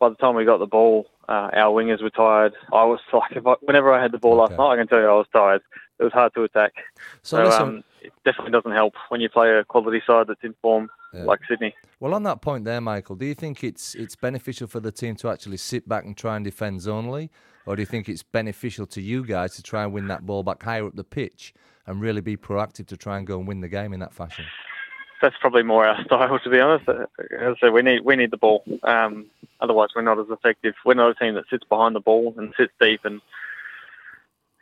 [0.00, 2.54] By the time we got the ball, uh, our wingers were tired.
[2.72, 4.98] I was like, if I, whenever I had the ball last night, I can tell
[4.98, 5.60] you I was tired.
[6.00, 6.72] It was hard to attack.
[7.22, 10.42] So So, listen- um, it definitely doesn't help when you play a quality side that's
[10.42, 11.24] in form Yeah.
[11.24, 11.74] like Sydney.
[12.00, 15.16] Well, on that point there, Michael, do you think it's it's beneficial for the team
[15.16, 17.28] to actually sit back and try and defend zonally,
[17.66, 20.42] or do you think it's beneficial to you guys to try and win that ball
[20.42, 21.52] back higher up the pitch
[21.86, 24.46] and really be proactive to try and go and win the game in that fashion?
[25.20, 26.88] That's probably more our style, to be honest.
[26.88, 27.06] Uh,
[27.38, 28.64] As I said, we need we need the ball.
[28.82, 29.26] Um,
[29.60, 30.74] otherwise, we're not as effective.
[30.84, 33.00] We're not a team that sits behind the ball and sits deep.
[33.04, 33.20] And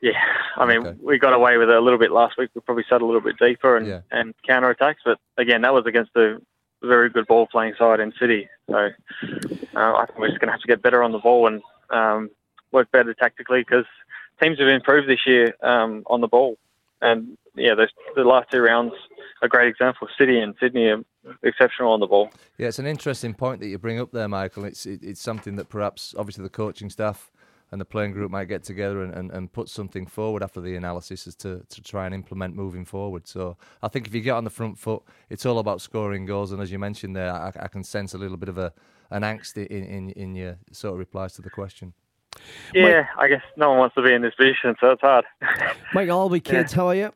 [0.00, 0.12] yeah,
[0.56, 2.50] I mean, we got away with it a little bit last week.
[2.54, 4.00] We probably sat a little bit deeper and Yeah.
[4.10, 5.02] and counter attacks.
[5.04, 6.38] But again, that was against a
[6.82, 8.48] very good ball playing side in City.
[8.70, 8.88] So uh,
[9.74, 12.30] I think we're just going to have to get better on the ball and um,
[12.70, 13.86] work better tactically because
[14.40, 16.56] teams have improved this year um, on the ball.
[17.00, 18.92] And yeah, those, the last two rounds
[19.42, 20.08] are a great example.
[20.18, 21.04] City and Sydney are
[21.42, 22.30] exceptional on the ball.
[22.58, 24.64] Yeah, it's an interesting point that you bring up there, Michael.
[24.64, 27.30] It's it, it's something that perhaps, obviously, the coaching staff
[27.70, 30.74] and the playing group might get together and, and, and put something forward after the
[30.74, 33.26] analysis as to, to try and implement moving forward.
[33.26, 36.50] So I think if you get on the front foot, it's all about scoring goals.
[36.50, 38.72] And as you mentioned there, I, I can sense a little bit of a
[39.10, 41.94] an angst in, in, in your sort of replies to the question.
[42.74, 45.24] Yeah, I guess no one wants to be in this position, so it's hard.
[45.94, 47.12] Michael Alby, kids, how are you?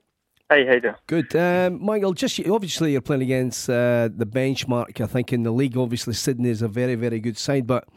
[0.52, 0.94] Hey, how you doing?
[1.06, 1.34] Good.
[1.34, 5.78] Um, Michael, just obviously you're playing against uh, the benchmark, I think, in the league.
[5.78, 7.88] Obviously, Sydney is a very, very good side, but.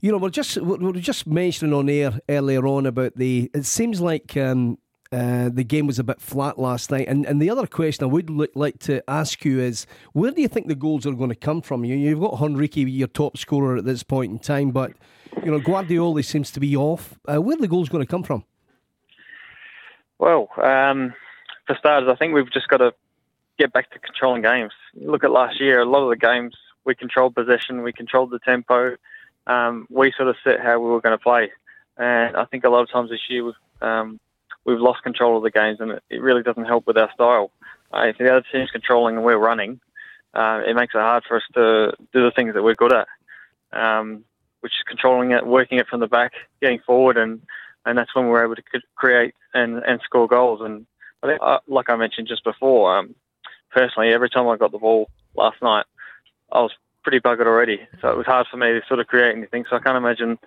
[0.00, 3.50] You know, we're just we're we're just mentioning on air earlier on about the.
[3.54, 4.76] It seems like um,
[5.10, 8.08] uh, the game was a bit flat last night, and and the other question I
[8.08, 11.30] would li- like to ask you is, where do you think the goals are going
[11.30, 11.86] to come from?
[11.86, 14.92] You you've got Henrique, your top scorer at this point in time, but
[15.42, 17.18] you know Guardiola seems to be off.
[17.26, 18.44] Uh, where are the goals going to come from?
[20.18, 21.14] Well, um,
[21.66, 22.92] for starters, I think we've just got to
[23.58, 24.72] get back to controlling games.
[24.94, 26.54] Look at last year; a lot of the games
[26.84, 28.96] we controlled possession, we controlled the tempo.
[29.46, 31.52] Um, we sort of set how we were going to play,
[31.96, 34.18] and I think a lot of times this year we've, um,
[34.64, 37.50] we've lost control of the games, and it, really doesn't help with our style.
[37.92, 39.80] Uh, if the other team's controlling and we're running,
[40.32, 43.06] uh, it makes it hard for us to do the things that we're good at.
[43.72, 44.24] Um,
[44.60, 47.42] which is controlling it, working it from the back, getting forward, and
[47.84, 48.62] and that's when we're able to
[48.94, 50.62] create and and score goals.
[50.62, 50.86] And
[51.24, 53.14] I think, uh, like I mentioned just before, um,
[53.70, 55.86] personally, every time I got the ball last night,
[56.52, 56.72] I was
[57.02, 57.80] pretty buggered already.
[58.00, 59.64] So it was hard for me to sort of create anything.
[59.68, 60.38] So I can't imagine.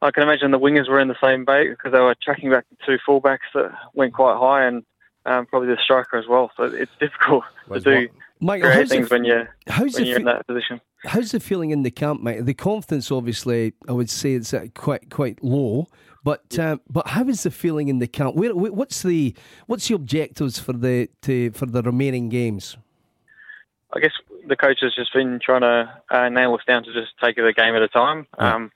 [0.00, 2.66] I can imagine the wingers were in the same boat because they were tracking back
[2.70, 4.84] the two fullbacks that went quite high, and
[5.24, 6.50] um, probably the striker as well.
[6.56, 8.08] So it's difficult Where's to do
[8.62, 10.80] create how's things when you're when you're in that position.
[11.04, 12.46] How's the feeling in the camp, mate?
[12.46, 15.88] The confidence, obviously, I would say it's uh, quite quite low.
[16.24, 18.36] But um, but how is the feeling in the camp?
[18.36, 19.34] Where, wh- what's the
[19.66, 22.76] what's the objectives for the to, for the remaining games?
[23.92, 24.12] I guess
[24.46, 27.44] the coach has just been trying to uh, nail us down to just take it
[27.44, 28.70] a game at a time, um,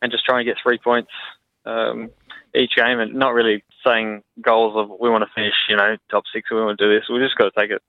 [0.00, 1.10] and just try and get three points
[1.66, 2.10] um,
[2.54, 6.24] each game, and not really saying goals of we want to finish, you know, top
[6.32, 7.08] six, we want to do this.
[7.10, 7.82] We just got to take it.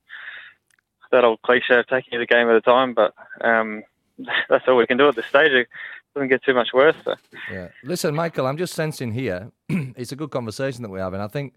[1.12, 3.84] That old cliche of taking a game at a time, but um,
[4.50, 5.52] that's all we can do at this stage.
[5.52, 5.68] It
[6.14, 6.96] doesn't get too much worse.
[7.04, 7.16] So.
[7.52, 7.70] Yeah.
[7.84, 11.22] Listen, Michael, I'm just sensing here, it's a good conversation that we're having.
[11.22, 11.54] I think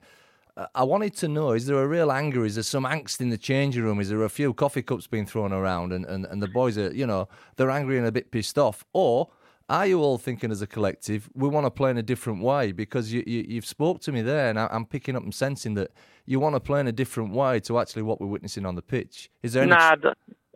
[0.56, 2.44] uh, I wanted to know is there a real anger?
[2.44, 4.00] Is there some angst in the changing room?
[4.00, 6.92] Is there a few coffee cups being thrown around and, and, and the boys are,
[6.94, 8.84] you know, they're angry and a bit pissed off?
[8.92, 9.30] Or
[9.68, 12.72] are you all thinking as a collective, we want to play in a different way?
[12.72, 15.74] Because you, you, you've spoke to me there and I, I'm picking up and sensing
[15.74, 15.92] that
[16.26, 18.82] you want to play in a different way to actually what we're witnessing on the
[18.82, 19.30] pitch.
[19.42, 19.70] Is there any.
[19.70, 19.96] Nah,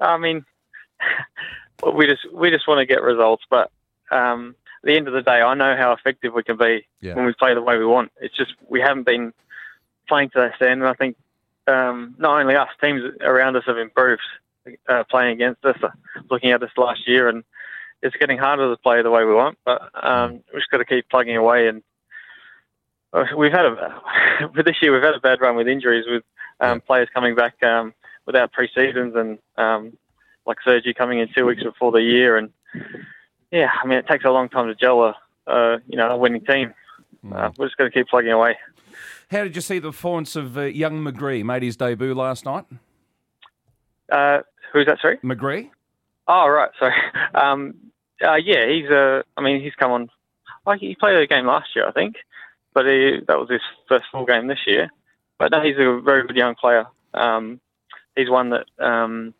[0.00, 0.44] I mean,
[1.94, 3.70] we just we just want to get results, but
[4.10, 7.14] um, at the end of the day, I know how effective we can be Yeah.
[7.14, 8.12] when we play the way we want.
[8.20, 9.32] It's just we haven't been
[10.08, 10.84] playing to that standard.
[10.86, 11.16] And I think
[11.66, 14.22] um, not only us, teams around us have improved
[14.88, 15.88] uh, playing against us, uh,
[16.30, 17.42] looking at us last year, and
[18.02, 19.58] it's getting harder to play the way we want.
[19.64, 21.66] But um, we've just got to keep plugging away.
[21.68, 21.82] And
[23.36, 24.02] we've had a
[24.54, 26.24] with this year we've had a bad run with injuries, with
[26.60, 27.94] um, players coming back um,
[28.26, 29.96] without pre-seasons and um,
[30.46, 32.50] like Sergi coming in two weeks before the year, and
[33.50, 36.16] yeah, I mean it takes a long time to gel a uh, you know a
[36.16, 36.74] winning team.
[37.32, 38.56] Uh, we're just going to keep plugging away.
[39.30, 41.44] How did you see the performance of uh, young McGree?
[41.44, 42.64] Made his debut last night.
[44.10, 44.40] Uh,
[44.72, 44.98] who's that?
[45.00, 45.16] Sorry.
[45.18, 45.70] McGree.
[46.28, 46.94] Oh right, sorry.
[47.34, 47.74] Um,
[48.24, 50.08] uh, yeah, he's uh, I mean he's come on.
[50.64, 52.16] Like he played a game last year, I think,
[52.77, 54.91] but he, that was his first full game this year.
[55.39, 56.85] But no, he's a very good young player.
[57.14, 57.59] Um,
[58.14, 59.33] he's one that um,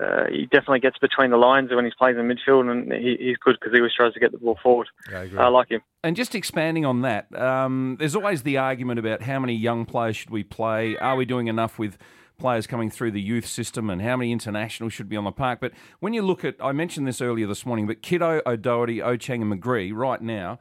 [0.00, 3.36] uh, he definitely gets between the lines when he's playing in midfield, and he, he's
[3.36, 4.88] good because he always tries to get the ball forward.
[5.10, 5.38] Yeah, I agree.
[5.38, 5.82] I like him.
[6.02, 10.16] And just expanding on that, um, there's always the argument about how many young players
[10.16, 10.96] should we play?
[10.96, 11.98] Are we doing enough with
[12.38, 15.60] players coming through the youth system, and how many internationals should be on the park?
[15.60, 19.42] But when you look at, I mentioned this earlier this morning, but Kitto, O'Doherty, Ocheng,
[19.42, 20.58] and McGree right now,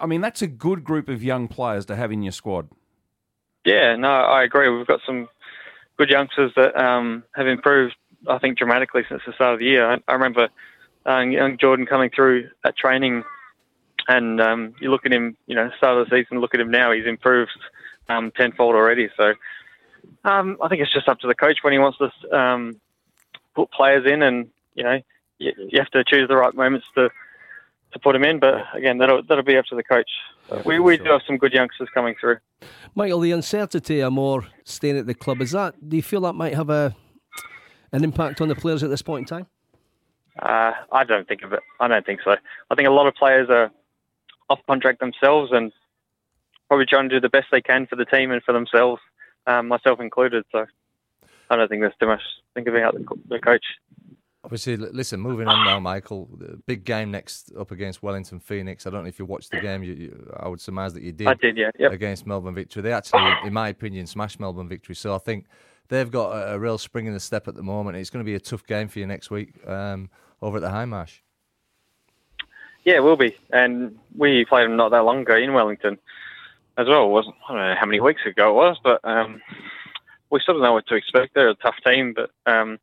[0.00, 2.68] I mean that's a good group of young players to have in your squad.
[3.64, 4.68] Yeah, no, I agree.
[4.70, 5.28] We've got some
[5.98, 7.94] good youngsters that um, have improved,
[8.26, 9.86] I think, dramatically since the start of the year.
[9.86, 10.48] I, I remember
[11.06, 13.22] uh, young Jordan coming through at training,
[14.08, 16.70] and um, you look at him, you know, start of the season, look at him
[16.70, 17.50] now, he's improved
[18.08, 19.08] um, tenfold already.
[19.16, 19.34] So
[20.24, 22.80] um, I think it's just up to the coach when he wants to um,
[23.54, 25.00] put players in, and you know,
[25.38, 27.10] you, you have to choose the right moments to
[27.92, 28.38] to put him in.
[28.38, 30.10] But again, that'll that'll be up to the coach.
[30.64, 32.38] we we do have some good youngsters coming through.
[32.94, 35.74] Michael, the uncertainty of Amor staying at the club is that?
[35.88, 36.94] Do you feel that might have a
[37.92, 39.46] an impact on the players at this point in time?
[40.38, 41.60] Uh, I don't think of it.
[41.80, 42.36] I don't think so.
[42.70, 43.70] I think a lot of players are
[44.48, 45.72] off contract themselves and
[46.68, 49.02] probably trying to do the best they can for the team and for themselves,
[49.46, 50.44] um, myself included.
[50.52, 50.66] So
[51.50, 52.94] I don't think there's too much to think about
[53.28, 53.64] the coach.
[54.42, 56.28] Obviously, listen, moving on now, Michael.
[56.38, 58.86] The big game next up against Wellington Phoenix.
[58.86, 59.82] I don't know if you watched the game.
[59.82, 61.26] You, you, I would surmise that you did.
[61.26, 61.70] I did, yeah.
[61.78, 61.92] Yep.
[61.92, 62.82] Against Melbourne Victory.
[62.82, 64.94] They actually, in my opinion, smashed Melbourne Victory.
[64.94, 65.44] So I think
[65.88, 67.98] they've got a, a real spring in the step at the moment.
[67.98, 70.08] It's going to be a tough game for you next week um,
[70.40, 71.18] over at the Hindmarsh.
[72.84, 73.36] Yeah, it will be.
[73.52, 75.98] And we played them not that long ago in Wellington
[76.78, 77.04] as well.
[77.04, 79.42] It wasn't I don't know how many weeks ago it was, but um,
[80.30, 81.34] we sort of know what to expect.
[81.34, 82.78] They're a tough team, but um,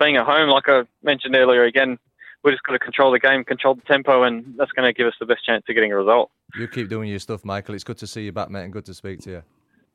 [0.00, 1.98] being at home, like I mentioned earlier, again,
[2.42, 5.06] we just got to control the game, control the tempo, and that's going to give
[5.06, 6.30] us the best chance of getting a result.
[6.56, 7.74] You keep doing your stuff, Michael.
[7.74, 9.42] It's good to see you back, mate, and good to speak to you.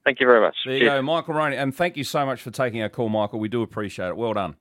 [0.06, 0.56] Thank you very much.
[0.64, 3.40] There you go, Michael Marrone, and thank you so much for taking our call, Michael.
[3.40, 4.16] We do appreciate it.
[4.16, 4.56] Well done.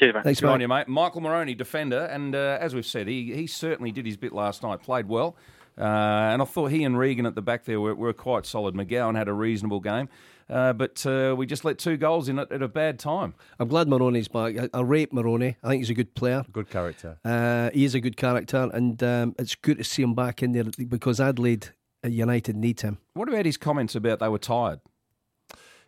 [0.00, 0.24] Cheers, mate.
[0.24, 0.64] Thanks, Good on mate.
[0.64, 0.88] you, mate.
[0.88, 4.62] Michael Marrone, defender, and uh, as we've said, he he certainly did his bit last
[4.62, 4.82] night.
[4.82, 5.36] Played well,
[5.78, 8.74] uh, and I thought he and Regan at the back there were, were quite solid.
[8.74, 10.08] McGowan had a reasonable game,
[10.48, 13.34] uh, but uh, we just let two goals in it at a bad time.
[13.58, 14.56] I'm glad Marrone's back.
[14.58, 15.56] I, I rate Marrone.
[15.62, 16.44] I think he's a good player.
[16.52, 17.18] Good character.
[17.24, 20.52] Uh, he is a good character, and um, it's good to see him back in
[20.52, 21.70] there because Adelaide
[22.04, 22.98] uh, United needs him.
[23.14, 24.80] What about his comments about they were tired?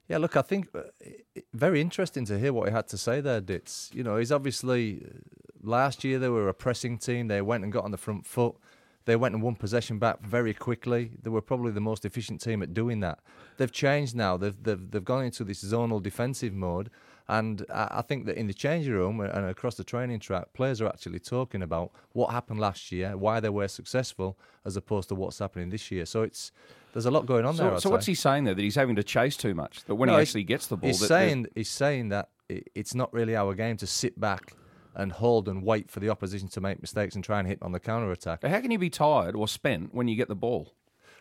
[0.08, 0.84] Yeah, look, I think uh,
[1.52, 3.90] very interesting to hear what he had to say there, Ditz.
[3.92, 5.18] You know, he's obviously uh,
[5.62, 7.28] Last year they were a pressing team.
[7.28, 8.56] They went and got on the front foot.
[9.08, 11.12] They went and won possession back very quickly.
[11.22, 13.20] They were probably the most efficient team at doing that.
[13.56, 14.36] They've changed now.
[14.36, 16.90] They've they've, they've gone into this zonal defensive mode,
[17.26, 20.82] and I, I think that in the changing room and across the training track, players
[20.82, 25.14] are actually talking about what happened last year, why they were successful, as opposed to
[25.14, 26.04] what's happening this year.
[26.04, 26.52] So it's
[26.92, 27.72] there's a lot going on So, there.
[27.76, 28.12] I'd so what's say.
[28.12, 28.54] he saying there?
[28.54, 29.84] That he's having to chase too much?
[29.86, 33.10] That when No, he actually gets the ball, he's saying he's saying that it's not
[33.14, 34.52] really our game to sit back
[34.98, 37.72] and hold and wait for the opposition to make mistakes and try and hit on
[37.72, 38.40] the counter attack.
[38.42, 40.74] But how can you be tired or spent when you get the ball?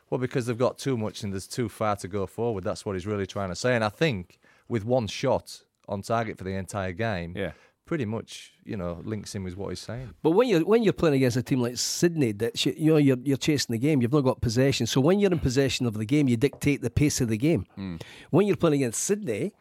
[0.09, 2.63] Well, because they've got too much and there's too far to go forward.
[2.65, 3.75] That's what he's really trying to say.
[3.75, 7.51] And I think with one shot on target for the entire game, Yeah.
[7.85, 10.09] pretty much you know links in with what he's saying.
[10.23, 12.97] But when you're when you're playing against a team like Sydney, that you you know
[12.97, 14.01] you're you're chasing the game.
[14.01, 14.87] You've not got possession.
[14.87, 17.65] So when you're in possession of the game, you dictate the pace of the game.
[17.75, 17.97] Hmm.
[18.31, 19.53] When you're playing against Sydney,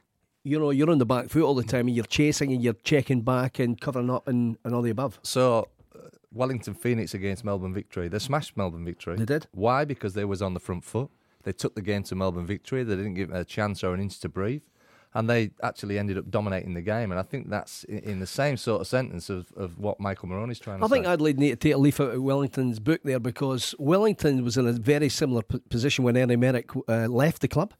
[0.47, 2.75] you know you're on the back foot all the time, and you're chasing and you're
[2.85, 5.19] checking back and covering up and, and all the above.
[5.23, 9.17] So uh, Wellington Phoenix against Melbourne Victory, they smashed Melbourne Victory.
[9.17, 9.49] They did.
[9.53, 9.85] Why?
[9.85, 11.11] Because they was on the front foot.
[11.43, 12.85] They took the game to Melbourne Victory.
[12.85, 14.63] They didn't give them a chance or an inch to breathe.
[15.15, 17.11] And they actually ended up dominating the game.
[17.11, 20.59] And I think that's in the same sort of sentence of, of what Michael Marrone's
[20.59, 20.95] trying to I say.
[20.95, 24.57] think Adelaide need to take a leaf out of Wellington's book there because Wellington was
[24.59, 27.73] in a very similar p- position when Ernie Merrick uh, left the club.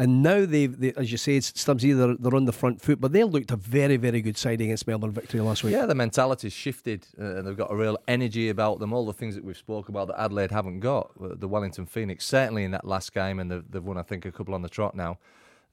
[0.00, 3.12] And now they've, they, as you say, Stubbsy, they're, they're on the front foot, but
[3.12, 5.72] they looked a very, very good side against Melbourne Victory last week.
[5.72, 8.92] Yeah, the mentality's shifted, uh, and they've got a real energy about them.
[8.92, 11.10] All the things that we've spoke about that Adelaide haven't got.
[11.20, 14.24] Uh, The Wellington Phoenix, certainly in that last game, and they've, they've won, I think,
[14.24, 15.18] a couple on the trot now.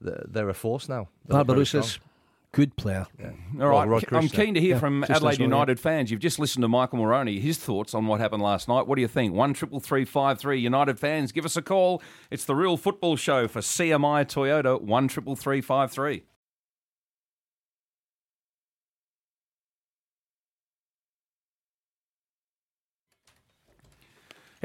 [0.00, 1.08] They're, a force now.
[1.92, 2.08] Strong.
[2.52, 3.06] Good player.
[3.60, 5.48] All right, Well, I'm keen to hear Yeah, from just Adelaide listen, yeah.
[5.48, 6.10] United fans.
[6.10, 8.86] You've just listened to Michael Marrone, his thoughts on what happened last night.
[8.86, 9.34] What do you think?
[9.34, 12.02] One triple three five three United fans, give us a call.
[12.30, 14.80] It's the Real Football Show for CMI Toyota.
[14.80, 16.24] One triple three five three.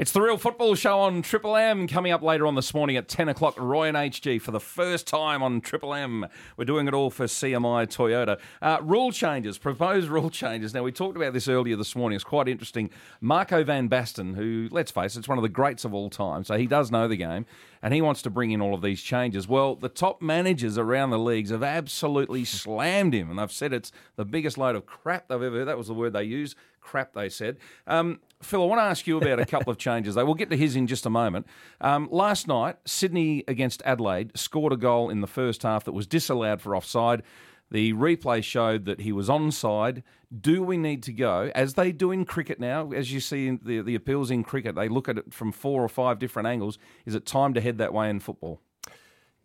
[0.02, 3.06] It's the Real Football Show on Triple M coming up later on this morning at
[3.06, 3.54] 10 o'clock.
[3.56, 6.26] Roy and HG for the first time on Triple M.
[6.56, 8.40] We're doing it all for CMI Toyota.
[8.60, 10.74] Uh, rule changes, proposed rule changes.
[10.74, 12.16] Now, we talked about this earlier this morning.
[12.16, 12.90] It's quite interesting.
[13.20, 16.10] Marco Van Basten, who, let's face it, it, is one of the greats of all
[16.10, 17.46] time, so he does know the game,
[17.80, 19.46] and he wants to bring in all of these changes.
[19.46, 23.92] Well, the top managers around the leagues have absolutely slammed him, and they've said it's
[24.16, 25.68] the biggest load of crap they've ever heard.
[25.68, 26.56] That was the word they used.
[26.80, 27.58] Crap, they said.
[27.86, 30.14] Um, Phil, I want to ask you about a couple of changes.
[30.14, 31.46] Though we'll get to his in just a moment.
[31.80, 36.06] Um, last night, Sydney against Adelaide scored a goal in the first half that was
[36.06, 37.22] disallowed for offside.
[37.70, 40.02] The replay showed that he was onside.
[40.38, 43.60] Do we need to go, as they do in cricket now, as you see in
[43.64, 46.78] the, the appeals in cricket, they look at it from four or five different angles.
[47.06, 48.60] Is it time to head that way in football?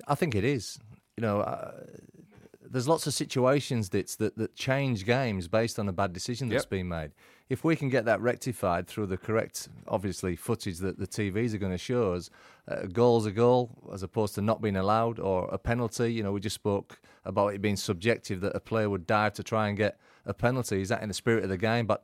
[0.07, 0.77] I think it is.
[1.15, 1.71] You know, uh,
[2.69, 6.63] there's lots of situations that's, that that change games based on a bad decision that's
[6.65, 6.69] Yep.
[6.69, 7.11] been made.
[7.49, 11.57] If we can get that rectified through the correct, obviously, footage that the TVs are
[11.57, 12.29] going to show us,
[12.69, 16.11] uh, a goal's a goal as opposed to not being allowed, or a penalty.
[16.13, 19.43] You know, we just spoke about it being subjective that a player would dive to
[19.43, 20.81] try and get a penalty.
[20.81, 21.85] Is that in the spirit of the game?
[21.85, 22.03] But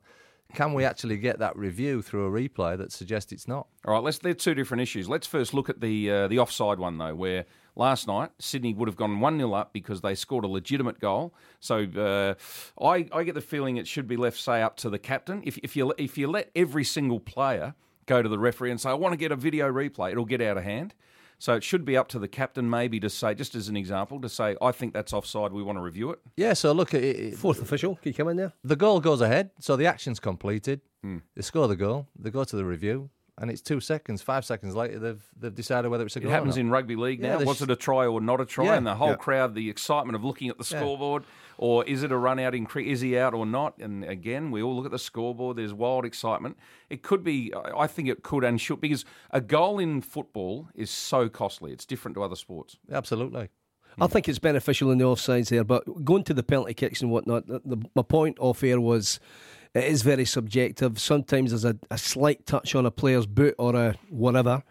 [0.54, 3.68] can we actually get that review through a replay that suggests it's not?
[3.86, 4.20] All right, let's.
[4.20, 5.10] They're two different issues.
[5.10, 7.46] Let's first look at the uh, the offside one though, where
[7.76, 11.34] last night Sydney would have gone one 0 up because they scored a legitimate goal.
[11.60, 12.36] So uh,
[12.84, 15.42] I I get the feeling it should be left say up to the captain.
[15.46, 18.90] If if you if you let every single player go to the referee and say
[18.90, 20.94] I want to get a video replay, it'll get out of hand.
[21.40, 24.22] So it should be up to the captain maybe to say, just as an example,
[24.22, 25.52] to say I think that's offside.
[25.52, 26.20] We want to review it.
[26.38, 26.54] Yeah.
[26.54, 28.54] So look, it, it, Fourth official, can you come in there?
[28.64, 30.82] the goal goes ahead, so the action's completed.
[31.02, 31.18] Hmm.
[31.36, 33.10] They score the goal, they go to the review,
[33.40, 36.28] and it's two seconds, five seconds later, they've they've decided whether it's a goal.
[36.28, 36.34] It goal.
[36.36, 36.66] happens or not.
[36.68, 37.38] in rugby league now.
[37.38, 38.66] they Was sh- it a try or not a try?
[38.66, 39.16] Yeah, and the whole yeah.
[39.16, 40.80] crowd, the excitement of looking at the Yeah.
[40.80, 41.24] scoreboard,
[41.58, 42.92] or is it a run out in cricket?
[42.92, 43.78] Is he out or not?
[43.80, 45.58] And again, we all look at the scoreboard.
[45.58, 46.58] There's wild excitement.
[46.90, 47.52] It could be.
[47.56, 51.72] I I think it could and should because a goal in football is so costly.
[51.74, 52.78] It's different to other sports.
[52.92, 53.50] Absolutely.
[54.00, 57.12] I think it's beneficial in the offsides there, but going to the penalty kicks and
[57.12, 59.20] whatnot, the, the, my point off air was
[59.74, 61.00] it is very subjective.
[61.00, 64.64] Sometimes there's a, a slight touch on a player's boot or a whatever,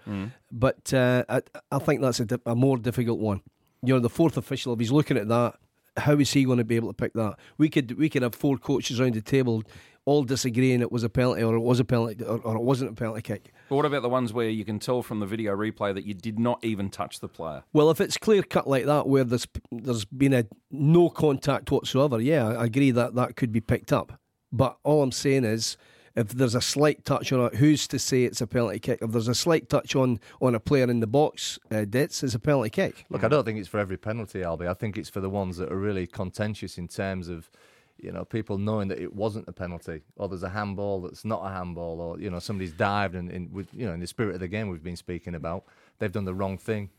[0.50, 3.40] but uh, I, I think that's a, a more difficult one.
[3.82, 5.56] You know, the fourth official, if he's looking at that,
[5.96, 7.36] how is he going to be able to pick that?
[7.58, 9.62] We could we could have four coaches around the table
[10.04, 12.90] all disagreeing it was a penalty or it was a penalty or, or it wasn't
[12.90, 13.52] a penalty kick.
[13.68, 16.14] But what about the ones where you can tell from the video replay that you
[16.14, 17.62] did not even touch the player?
[17.72, 22.20] Well, if it's clear cut like that, where there's there's been a no contact whatsoever,
[22.20, 24.18] yeah, I agree that that could be picked up.
[24.52, 25.76] But all I'm saying is,
[26.14, 28.98] if there's a slight touch on it, who's to say it's a penalty kick?
[29.00, 32.34] If there's a slight touch on on a player in the box, uh, Ditz, it's
[32.34, 33.06] a penalty kick.
[33.08, 34.66] Look, I don't think it's for every penalty, Alby.
[34.68, 37.50] I think it's for the ones that are really contentious in terms of,
[37.96, 41.46] you know, people knowing that it wasn't a penalty, or there's a handball that's not
[41.46, 44.34] a handball, or you know, somebody's dived and, and with, you know, in the spirit
[44.34, 45.64] of the game we've been speaking about,
[45.98, 46.90] they've done the wrong thing.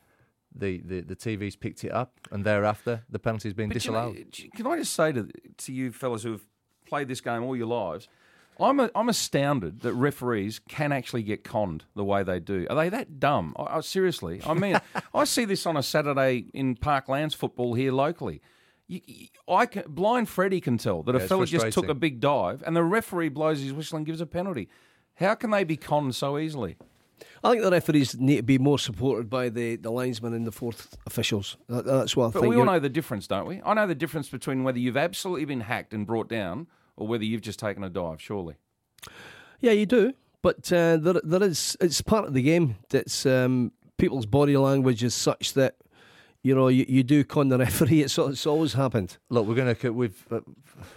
[0.56, 4.12] The, the, the TV's picked it up, and thereafter the penalty's been But you know,
[4.14, 4.56] disallowed.
[4.56, 5.28] can I just say to
[5.58, 6.46] to you fellas who've
[6.94, 8.08] played this game all your lives,
[8.60, 12.68] I'm a, I'm astounded that referees can actually get conned the way they do.
[12.70, 13.56] Are they that dumb?
[13.58, 14.80] I, I, seriously, I mean,
[15.16, 18.42] I see this on a Saturday in Parklands football here locally.
[18.88, 21.96] You, you- I can, blind Freddie can tell that Yeah, a fella just took a
[21.96, 24.70] big dive, and the referee blows his whistle and gives a penalty.
[25.16, 26.78] How can they be conned so easily?
[27.44, 30.52] I think the referees need to be more supported by the, the linesmen and the
[30.52, 31.58] fourth officials.
[31.70, 32.54] That, that's what I But think.
[32.54, 33.62] we all know the difference, don't we?
[33.66, 37.24] I know the difference between whether you've absolutely been hacked and brought down, or whether
[37.24, 38.22] you've just taken a dive.
[38.22, 38.56] Surely.
[39.60, 40.14] Yeah, you do.
[40.42, 41.78] But uh, there, there is.
[41.80, 42.76] It's part of the game.
[42.90, 45.78] That's um, people's body language is such that
[46.44, 48.02] you know you, you do con the referee.
[48.02, 49.18] It's, it's always happened.
[49.30, 49.94] Look, we're going to.
[49.94, 50.42] We've uh,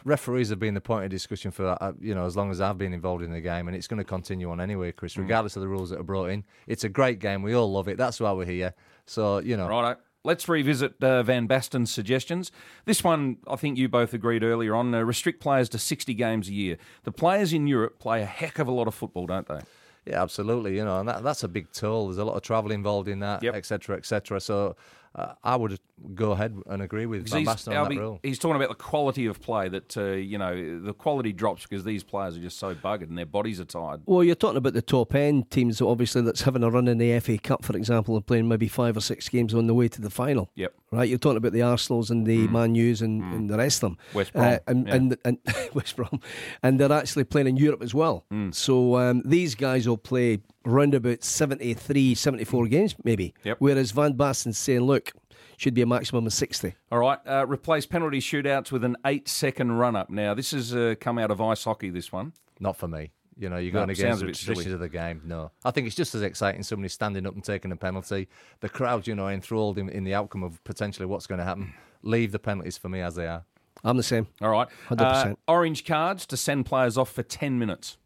[0.05, 2.77] referees have been the point of discussion for uh, you know as long as I've
[2.77, 5.17] been involved in the game, and it's going to continue on anyway, Chris.
[5.17, 7.43] Regardless of the rules that are brought in, it's a great game.
[7.43, 7.97] We all love it.
[7.97, 8.75] That's why we're here.
[9.07, 10.01] So you know, Righto.
[10.27, 12.51] Let's revisit uh, Van Basten's suggestions.
[12.85, 16.49] This one, I think you both agreed earlier on, uh, restrict players to 60 games
[16.49, 16.79] a year.
[17.05, 19.61] The players in Europe play a heck of a lot of football, don't they?
[20.05, 20.77] Yeah, absolutely.
[20.77, 22.07] You know, and that, that's a big toll.
[22.09, 23.55] There's a lot of travel involved in that, Yep.
[23.55, 23.81] etc.
[23.83, 24.41] cetera, et cetera.
[24.41, 24.77] So
[25.15, 25.79] uh, I would
[26.15, 28.21] go ahead and agree with Van he's, Basten on that Alby, rule.
[28.23, 31.85] he's talking about the quality of play that, uh, you know, the quality drops because
[31.85, 34.03] these players are just so buggered and their bodies are tired.
[34.07, 37.19] Well, you're talking about the top end teams, obviously, that's having a run in the
[37.21, 40.01] FA Cup, for example, and playing maybe five or six games on the way to
[40.01, 40.51] the final.
[40.55, 40.75] Yep.
[40.93, 43.91] Right, you're talking about the Arsenals and the Man U's and, and the rest of
[43.91, 43.99] them.
[44.15, 44.95] West Brom, and, yeah.
[44.95, 45.39] and, and
[45.75, 46.21] West Brom.
[46.63, 48.25] And they're actually playing in Europe as well.
[48.53, 53.35] So um, these guys will play round about 73, 74 games, maybe.
[53.45, 53.57] Yep.
[53.61, 55.13] Whereas Van Basten's saying, look,
[55.57, 56.75] should be a maximum of 60.
[56.93, 60.11] All right, uh, replace penalty shootouts with an eight second run up.
[60.11, 62.33] Now, this has uh, come out of ice hockey, this one.
[62.61, 63.13] Not for me.
[63.39, 64.73] You know, you're going it against a the bit silly.
[64.73, 65.21] of the game.
[65.25, 68.29] No, I think it's just as exciting somebody standing up and taking a penalty.
[68.61, 71.75] The crowd, you know, enthralled in, in the outcome of potentially what's going to happen.
[72.03, 73.45] Leave the penalties for me as they are.
[73.85, 74.27] I'm the same.
[74.41, 74.69] All right.
[74.89, 75.33] 100%.
[75.33, 77.99] Uh, orange cards to send players off for 10 minutes.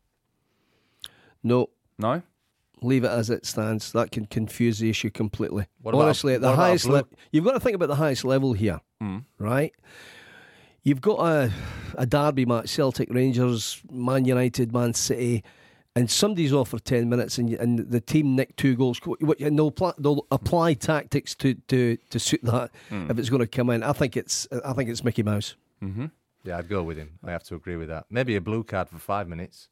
[1.45, 2.23] No, No?
[2.83, 3.93] Leave it as it stands.
[3.93, 5.67] That can confuse the issue completely.
[5.83, 8.81] What Honestly, at the highest level, you've got to think about the highest level here,
[9.01, 9.19] hmm.
[9.39, 9.73] right?
[10.83, 11.53] You've got a
[11.97, 15.45] a derby match: Celtic, Rangers, Man United, Man City,
[15.95, 19.01] and somebody's off for ten minutes, and, and the team nick two goals,
[19.41, 23.11] and they'll, pl- they'll apply tactics to, to, to suit that hmm.
[23.11, 23.83] if it's going to come in.
[23.83, 25.57] I think it's I think it's Mickey Mouse.
[25.83, 26.07] Mm-hmm.
[26.45, 27.19] Yeah, I'd go with him.
[27.25, 28.07] I have to agree with that.
[28.11, 29.69] Maybe a blue card for five minutes.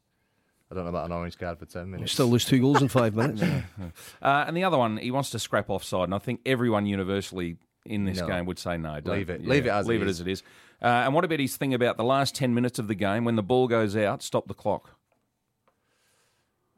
[0.71, 2.11] I don't know about an orange card for ten minutes.
[2.11, 3.41] Still lose two goals in five minutes.
[4.21, 7.57] Uh, and the other one, he wants to scrap offside, and I think everyone universally
[7.85, 8.27] in this No.
[8.27, 8.99] game would say no.
[8.99, 9.45] Don't, Leave it.
[9.47, 10.19] Leave it as leave it it is.
[10.21, 10.43] as it is.
[10.81, 13.35] Uh, and what about his thing about the last ten minutes of the game when
[13.35, 14.95] the ball goes out, stop the clock?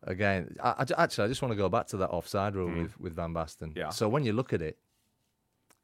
[0.04, 3.00] Again, I, I actually, I just want to go back to that offside rule with,
[3.00, 3.74] with Van Basten.
[3.74, 3.78] Mm.
[3.78, 3.89] Yeah.
[3.89, 4.78] So when you look at it,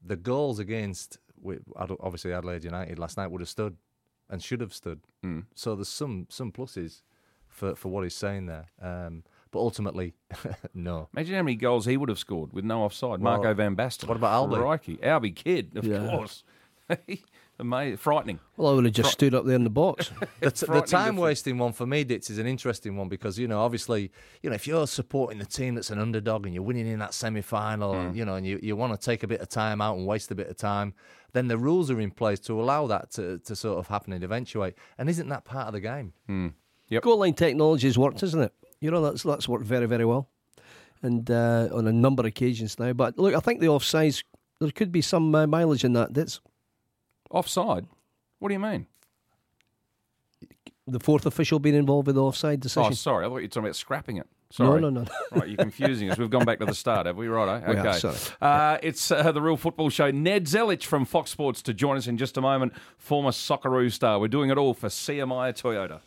[0.04, 1.20] the goals against
[1.76, 3.78] obviously Adelaide United last night would have stood
[4.30, 5.02] and should have stood.
[5.24, 5.46] Mm.
[5.56, 7.02] So there's some some pluses
[7.58, 8.66] for, for what he's saying there.
[8.82, 10.14] Um, but ultimately,
[10.74, 11.10] no.
[11.16, 13.20] Imagine how many goals he would have scored with no offside.
[13.22, 14.08] Well, Marco Van Basten.
[14.08, 14.56] what about Alby?
[14.58, 15.00] Crikey.
[15.04, 16.08] Alby Kidd, of Yeah.
[16.10, 16.44] course.
[17.60, 17.98] Amazing.
[17.98, 18.40] Frightening.
[18.56, 20.12] Well, I would have just stood up there in the box.
[20.40, 23.48] The, t- the time wasting one for me, Ditz, is an interesting one because you
[23.48, 24.12] know, obviously,
[24.44, 27.16] you know, if you're supporting the team that's an underdog and you're winning in that
[27.16, 28.16] semi final, Mm.
[28.16, 30.30] you know, and you, you want to take a bit of time out and waste
[30.30, 30.94] a bit of time,
[31.34, 34.24] then the rules are in place to allow that to, to sort of happen and
[34.24, 34.76] eventuate.
[35.00, 36.14] And isn't that part of the game?
[37.02, 38.54] Goal line technology has worked, isn't it?
[38.80, 40.30] You know, that's that's worked very, very well.
[41.02, 42.94] And uh, on a number of occasions now.
[42.94, 44.24] But look, I think the offsides,
[44.60, 46.14] there could be some uh, mileage in that.
[46.14, 46.42] That's
[47.30, 47.86] Offside?
[48.40, 48.88] What do you mean?
[50.88, 52.92] the fourth official being involved with the offside decision.
[52.92, 53.26] Oh, sorry.
[53.26, 54.28] I thought you were talking about scrapping it.
[54.50, 54.80] Sorry.
[54.80, 55.02] no, no.
[55.02, 55.08] No.
[55.32, 56.18] right, you're confusing us.
[56.18, 57.28] We've gone back to the start, have we?
[57.28, 57.90] Right, We okay.
[57.90, 58.16] have, sorry.
[58.42, 60.10] Uh, it's uh, the Real Football Show.
[60.12, 62.72] Ned Zelich from Fox Sports to join us in just a moment.
[62.98, 64.18] Former Socceroo star.
[64.18, 66.00] We're doing it all for CMI Toyota.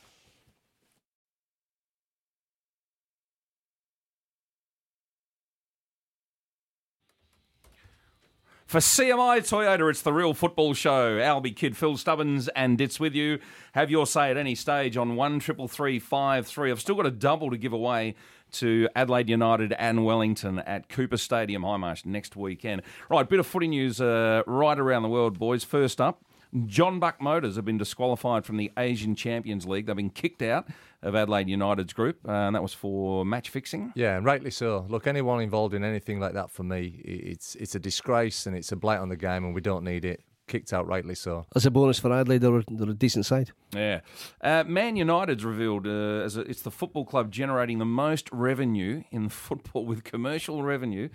[8.70, 11.18] For CMI Toyota, it's the Real Football Show.
[11.18, 13.40] Alby Kidd, Phil Stubbins, and it's with you.
[13.72, 16.70] Have your say at any stage on one triple three five three.
[16.70, 18.14] I've still got a double to give away
[18.52, 22.82] to Adelaide United and Wellington at Cooper Stadium, Hindmarsh, next weekend.
[23.08, 25.64] Right, bit of footy news uh, right around the world, boys.
[25.64, 26.22] First up,
[26.54, 29.86] Jeonbuk Motors have been disqualified from the Asian Champions League.
[29.86, 30.68] They've been kicked out
[31.03, 33.92] of Adelaide United's group, uh, and that was for match fixing.
[33.94, 34.86] Yeah, and rightly so.
[34.88, 38.72] Look, anyone involved in anything like that for me, it's it's a disgrace and it's
[38.72, 40.22] a blight on the game, and we don't need it.
[40.46, 41.46] kicked out rightly so.
[41.55, 43.53] As a bonus for Adelaide, they're, they're a decent side.
[43.72, 44.01] Yeah.
[44.42, 49.05] Uh, Man United's revealed uh, as a, it's the football club generating the most revenue
[49.12, 51.09] in football with commercial revenue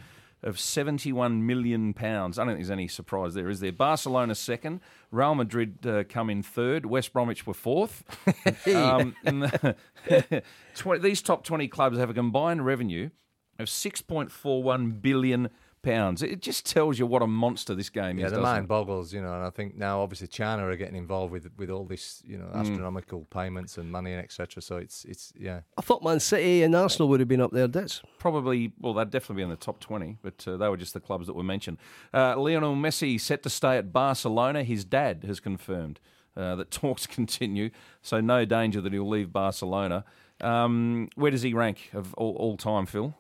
[0.46, 2.38] of 71 million pounds.
[2.38, 3.72] I don't think there's any surprise there, is there?
[3.72, 4.80] Barcelona second,
[5.12, 8.04] Real Madrid uh, come in third, West Bromwich were fourth.
[8.68, 9.76] um, the
[10.76, 13.10] 20, these top 20 clubs have a combined revenue
[13.58, 15.50] of 6.41 billion
[15.86, 16.22] pounds.
[16.24, 18.32] It just tells you what a monster this game Yeah, is.
[18.32, 18.68] the doesn't mind it?
[18.68, 21.86] boggles, you know, and I think now obviously China are getting involved with with all
[21.86, 22.60] this, you know, Mm.
[22.62, 24.62] astronomical payments and money and etc.
[24.62, 25.62] So it's it's yeah.
[25.78, 28.02] I thought Man City and Arsenal would have been up there, Ditz.
[28.20, 31.00] Probably, well, they'd definitely be in the top 20, but uh, they were just the
[31.00, 31.78] clubs that were mentioned.
[32.14, 34.64] Uh, Lionel Messi set to stay at Barcelona.
[34.64, 36.00] His dad has confirmed
[36.36, 37.70] uh, that talks continue,
[38.02, 40.04] so no danger that he'll leave Barcelona.
[40.42, 43.14] Um, where does he rank of all, all time, Phil?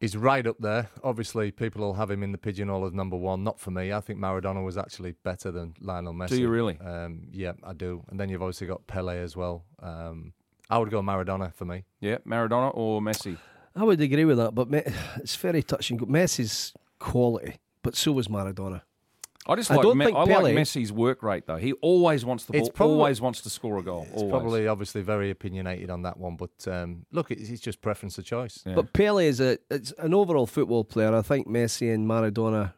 [0.00, 0.88] He's right up there.
[1.02, 3.42] Obviously, people will have him in the pigeonhole as number one.
[3.42, 3.92] Not for me.
[3.92, 6.28] I think Maradona was actually better than Lionel Messi.
[6.28, 6.78] Do you really?
[6.78, 8.04] Um, yeah, I do.
[8.08, 9.64] And then you've obviously got Pele as well.
[9.82, 10.34] Um,
[10.70, 11.84] I would go Maradona for me.
[12.00, 13.38] Yeah, Maradona or Messi?
[13.74, 14.68] I would agree with that, but
[15.16, 15.98] it's very touching.
[15.98, 18.82] Messi's quality, but so was Maradona.
[19.48, 21.56] I just I like don't Me- think I Pele- like Messi's work rate though.
[21.56, 24.02] He always wants the ball, probably- always wants to score a goal.
[24.12, 24.30] It's always.
[24.30, 28.24] probably obviously very opinionated on that one, but um, look, it's, it's just preference of
[28.24, 28.62] choice.
[28.66, 28.74] Yeah.
[28.74, 31.14] But Pele is a it's an overall football player.
[31.14, 32.74] I think Messi and Maradona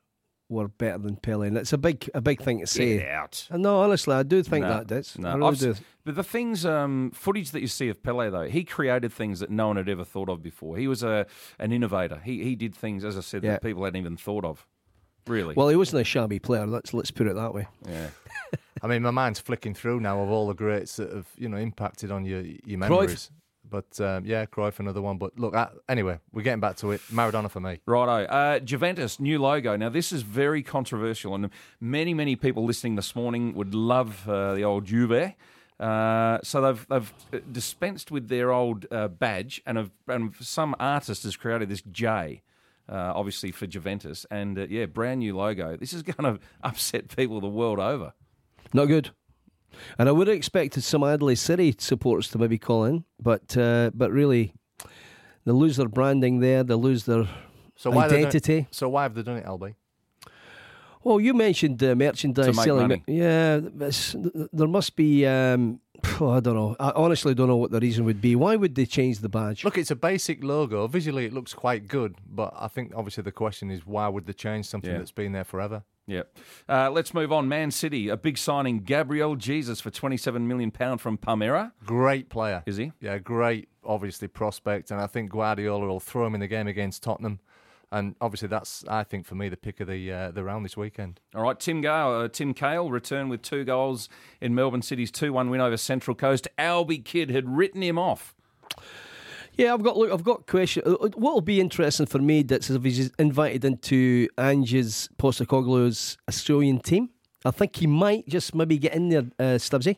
[0.49, 2.99] were better than Pele, and it's a big a big thing to say.
[2.99, 3.47] Get out.
[3.51, 4.87] And no, honestly, I do think No, that.
[4.89, 5.17] Ditz.
[5.19, 5.29] no.
[5.29, 5.75] I really I've do.
[6.05, 9.51] But the things, um, footage that you see of Pele, though, he created things that
[9.51, 10.77] no one had ever thought of before.
[10.77, 11.27] He was a
[11.59, 12.21] an innovator.
[12.25, 13.53] He he did things, as I said, Yeah.
[13.53, 14.67] that people hadn't even thought of.
[15.27, 15.55] Really?
[15.55, 16.67] Well, he wasn't a shabby player.
[16.67, 17.67] Let's let's put it that way.
[17.89, 18.09] yeah.
[18.83, 21.57] I mean, my mind's flicking through now of all the greats that have you know
[21.57, 23.31] impacted on your your memories.
[23.69, 25.17] But um, yeah, Cruyff another one.
[25.17, 27.01] But look, I, anyway, we're getting back to it.
[27.13, 27.81] Maradona for me.
[27.87, 28.25] Righto.
[28.25, 29.77] Uh, Juventus, new logo.
[29.77, 31.51] Now, this is very controversial, and
[31.81, 35.35] many, many people listening this morning would love uh, the old Juve.
[35.79, 37.15] Uh, so they've they've
[37.53, 42.43] dispensed with their old uh, badge, and, have, and some artist has created this J,
[42.91, 45.77] uh, obviously for Juventus, and uh, yeah, brand new logo.
[45.77, 48.13] This is going to upset people the world over.
[48.73, 49.11] Not good.
[49.99, 53.91] And I would have expected some Adelaide City supporters to maybe call in, but uh,
[53.95, 54.53] but really,
[55.45, 56.65] they lose their branding there.
[56.65, 57.29] They lose their
[57.77, 58.67] So why they don't- identity.
[58.73, 59.77] So why have they done it, Alby?
[61.03, 62.89] Well, you mentioned uh, merchandise To make selling.
[62.89, 63.03] money.
[63.07, 63.61] Yeah,
[64.53, 65.25] there must be.
[65.27, 66.77] Um, I don't know.
[66.81, 68.37] I honestly don't know what the reason would be.
[68.37, 69.65] Why would they change the badge?
[69.65, 70.87] Look, it's a basic logo.
[70.87, 74.33] Visually, it looks quite good, but I think obviously the question is why would they
[74.33, 74.99] change something Yeah.
[74.99, 75.83] that's been there forever?
[76.07, 76.39] Yep.
[76.69, 77.47] Uh, let's move on.
[77.49, 81.71] Man City, a big signing, Gabriel Jesus for twenty-seven million pound from Palmera.
[81.85, 82.65] Great player.
[82.67, 82.93] Is he?
[83.01, 84.91] Yeah, great, obviously, prospect.
[84.91, 87.39] And I think Guardiola will throw him in the game against Tottenham.
[87.93, 90.77] And obviously, that's, I think, for me, the pick of the uh, the round this
[90.77, 91.19] weekend.
[91.35, 94.09] All right, Tim Cahill, uh, Tim Cahill returned with two goals
[94.41, 96.47] in Melbourne City's two-one win over Central Coast.
[96.57, 98.35] Alby Kidd had written him off.
[99.57, 100.13] Yeah, I've got look.
[100.13, 100.85] I've got question.
[100.87, 106.79] uh, What will be interesting for me that's if he's invited into Ange's Postecoglou's Australian
[106.79, 107.11] team.
[107.45, 109.97] I think he might just maybe get in there, uh, Stubbsy.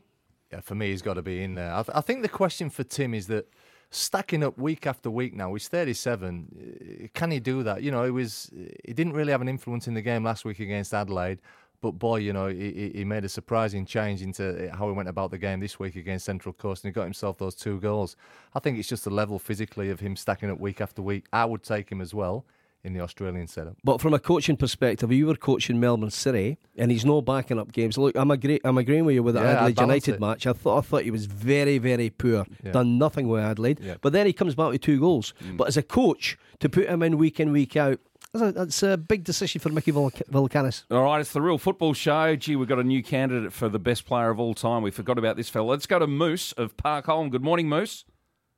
[0.52, 1.72] Yeah, for me, he's got to be in there.
[1.74, 3.48] I, th- I think the question for Tim is that
[3.92, 7.04] stacking up week after week now, he's 37.
[7.04, 7.82] uh, Can he do that?
[7.82, 8.50] You know, he was
[8.84, 11.40] he didn't really have an influence in the game last week against Adelaide.
[11.80, 15.08] But boy, you know, he, he- he made a surprising change into how he went
[15.08, 18.16] about the game this week against Central Coast, and he got himself those two goals.
[18.54, 21.26] I think it's just the level physically of him stacking up week after week.
[21.32, 22.44] I would take him as well
[22.84, 23.76] in the Australian setup.
[23.84, 27.72] But from a coaching perspective, you were coaching Melbourne City and he's no backing up
[27.72, 27.96] games.
[27.96, 30.20] Look, I'm agree, I'm agreeing with you with the Yeah, Adelaide United it.
[30.20, 30.46] match.
[30.46, 32.44] I thought I thought he was very very poor.
[32.64, 32.72] Yeah.
[32.72, 33.80] Done nothing with Adelaide.
[33.80, 33.94] Yeah.
[34.00, 35.32] But then he comes back with two goals.
[35.44, 35.56] Mm.
[35.58, 38.00] But as a coach, to put him in week in week out,
[38.32, 40.84] that's a, that's a big decision for Mickey Volc- Valkanis.
[40.90, 42.34] All right, it's the real football show.
[42.34, 44.82] Gee, we've got a new candidate for the best player of all time.
[44.82, 45.66] We forgot about this fella.
[45.66, 47.30] Let's go to Moose of Park Holme.
[47.30, 48.04] Good morning, Moose.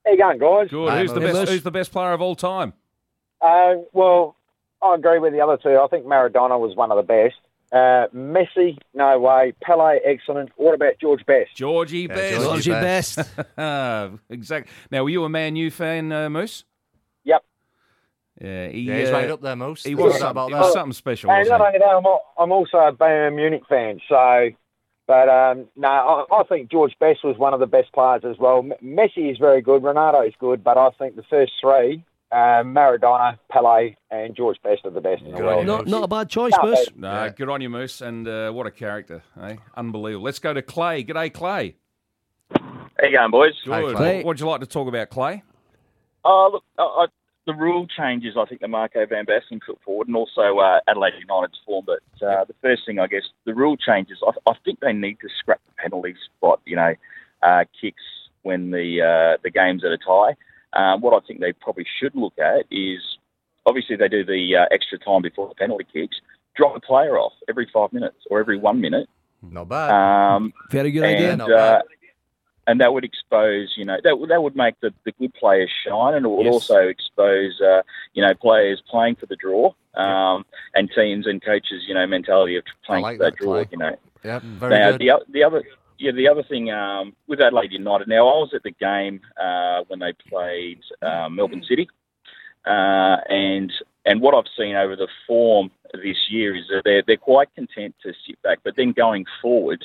[0.07, 0.68] How you going, guys?
[0.70, 0.91] Good.
[0.91, 1.51] Hey, who's the best?
[1.51, 2.72] Who's the best player of all time?
[3.45, 4.36] Uh, well,
[4.82, 5.78] I agree with the other two.
[5.78, 7.36] I think Maradona was one of the best.
[7.70, 9.53] Uh, Messi, no way.
[9.62, 10.51] Pele, excellent.
[10.57, 11.55] What about George Best?
[11.57, 12.34] Georgie Yeah, Best.
[12.34, 13.16] Georgie Georgie best.
[13.57, 14.12] best.
[14.30, 14.72] exactly.
[14.90, 16.64] Now, were you a Man U fan, uh, Moose?
[17.24, 17.45] Yep.
[18.40, 19.86] Yeah, he, Yeah, he's uh, right up there, most.
[19.86, 21.78] He There's was, no doubt something, about he was something special, And wasn't not only
[21.80, 24.01] that, I'm, al- I'm also a Bayern Munich fan.
[24.09, 24.51] So,
[25.07, 28.38] but um, no, I, I think George Best was one of the best players as
[28.38, 28.59] well.
[28.59, 29.82] M- Messi is very good.
[29.82, 32.05] Ronaldo is good, but I think the first three,
[32.35, 35.66] uh, Maradona, Pele, and George Best are the best in the Good world.
[35.66, 36.89] Not not a bad choice, No, Moose.
[36.97, 37.28] No, Yeah.
[37.30, 39.57] good on you, Moose, and uh, what a character, eh?
[39.76, 40.24] Unbelievable.
[40.24, 41.05] Let's go to Clay.
[41.05, 41.76] G'day, Clay.
[42.51, 43.55] How you going, boys?
[43.64, 43.97] Good.
[43.97, 44.22] Clay.
[44.22, 45.43] What'd you like to talk about, Clay?
[46.24, 47.07] Oh, look, I,
[47.47, 51.12] the rule changes I think that Marco Van Basten put forward, and also uh, Adelaide
[51.20, 51.85] United's form.
[51.87, 54.18] But uh, the first thing, I guess, the rule changes.
[54.26, 56.61] I, I think they need to scrap the penalty spot.
[56.64, 56.95] You know,
[57.43, 58.03] uh, kicks
[58.43, 60.35] when the uh, the game's at a tie.
[60.75, 63.01] Um, what I think they probably should look at is
[63.66, 66.16] obviously they do the uh, extra time before the penalty kicks.
[66.57, 69.09] Drop a player off every five minutes or every one minute.
[69.43, 69.91] Not bad.
[69.91, 71.37] Um, Very good and, idea.
[71.37, 71.83] Not uh, bad.
[72.66, 75.70] and that would expose, you know, that, would- that would make the, the good players
[75.87, 76.53] shine, and it would Yes.
[76.55, 77.83] also expose, uh,
[78.14, 80.45] you know, players playing for the draw, um,
[80.75, 83.79] and teams and coaches, you know, mentality of playing like for that, that, draw, you
[83.79, 83.97] know.
[84.25, 85.01] Yeah, very Now good.
[85.01, 85.62] the the other
[86.05, 88.09] yeah the other thing um, with Adelaide United.
[88.09, 91.89] Now I was at the game uh, when they played uh, Melbourne City,
[92.67, 93.73] uh, and
[94.05, 97.95] and what I've seen over the form this year is that they're they're quite content
[98.03, 99.85] to sit back, but then going forward,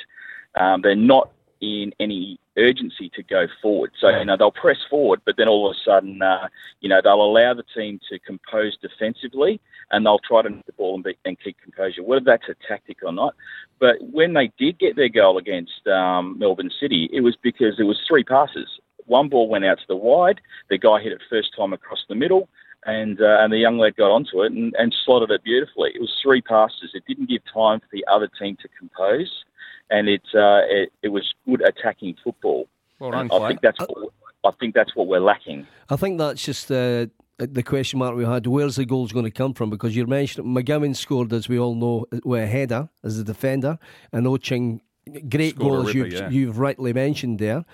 [0.56, 3.92] um, they're not in any urgency to go forward.
[4.00, 6.48] So you know they'll press forward, but then all of a sudden, uh,
[6.82, 9.62] you know they'll allow the team to compose defensively,
[9.92, 12.04] and they'll try to knock the ball and, be, and keep composure.
[12.04, 13.36] Whether that's a tactic or not,
[13.80, 17.84] but when they did get their goal against um, Melbourne City, it was because it
[17.84, 18.80] was three passes.
[19.06, 20.40] One ball went out to the wide.
[20.70, 22.48] The guy hit it first time across the middle,
[22.86, 25.92] and uh, and the young lad got onto it and, and slotted it beautifully.
[25.96, 26.92] It was three passes.
[26.94, 29.44] It didn't give time for the other team to compose,
[29.90, 32.68] and it uh, it, it was good attacking football.
[33.00, 34.14] Well done, I think that's what,
[34.44, 35.66] I think that's what we're lacking.
[35.90, 37.08] I think that's just uh,
[37.40, 38.46] the question mark we had.
[38.46, 39.70] Where's the goals going to come from?
[39.70, 43.80] Because you mentioned McGowan scored, as we all know, with a header as a defender,
[44.12, 44.82] and Oching,
[45.30, 46.30] great Scored goal as you, yeah.
[46.30, 47.66] you've rightly mentioned there.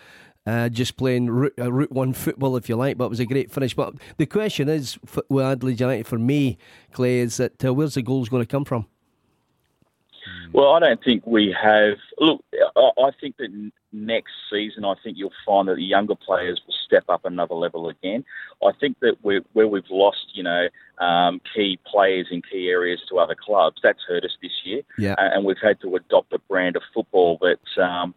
[0.48, 3.26] Uh, just playing route, uh, route one football, if you like, but it was a
[3.26, 3.74] great finish.
[3.74, 6.60] But the question is, for, with Adelaide United, for me,
[6.92, 8.86] Clay, is that uh, where's the goals going to come from?
[10.56, 11.98] Well, I don't think we have.
[12.18, 12.42] Look,
[12.78, 16.62] I I think that n- next season, I think you'll find that the younger players
[16.66, 18.24] will step up another level again.
[18.64, 23.02] I think that we're, where we've lost, you know, um, key players in key areas
[23.10, 24.82] to other clubs, that's hurt us this year.
[24.98, 25.16] Yeah.
[25.18, 28.16] And we've had to adopt a brand of football that, um,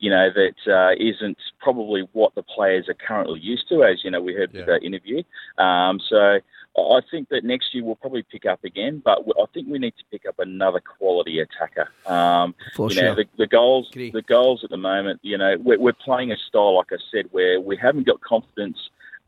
[0.00, 4.10] you know, that uh, isn't probably what the players are currently used to, as you
[4.10, 5.22] know, we heard with that interview.
[5.58, 6.40] Um, so
[6.76, 9.94] I think that next year we'll probably pick up again, but I think we need
[9.98, 11.90] to pick up another quality attacker.
[12.06, 13.04] Um, For you sure.
[13.04, 14.10] know, the, the goals, Agree.
[14.10, 17.26] the goals at the moment, you know, we're, we're playing a style, like I said,
[17.32, 18.78] where we haven't got confidence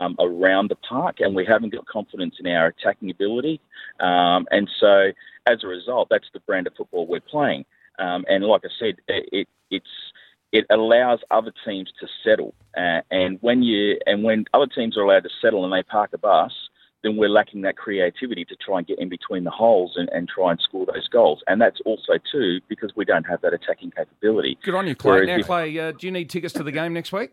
[0.01, 3.61] um, around the park, and we haven't got confidence in our attacking ability,
[4.01, 5.13] um, and so
[5.47, 7.65] as a result, that's the brand of football we're playing.
[7.99, 10.12] Um, and like I said, it, it it's
[10.53, 15.03] it allows other teams to settle, uh, and when you and when other teams are
[15.03, 16.53] allowed to settle and they park a bus,
[17.03, 20.29] then we're lacking that creativity to try and get in between the holes and, and
[20.29, 21.43] try and score those goals.
[21.47, 24.59] And that's also too because we don't have that attacking capability.
[24.63, 25.13] Good on you, Clay.
[25.13, 27.33] Whereas Now, Clay, uh, do you need tickets to the game next week?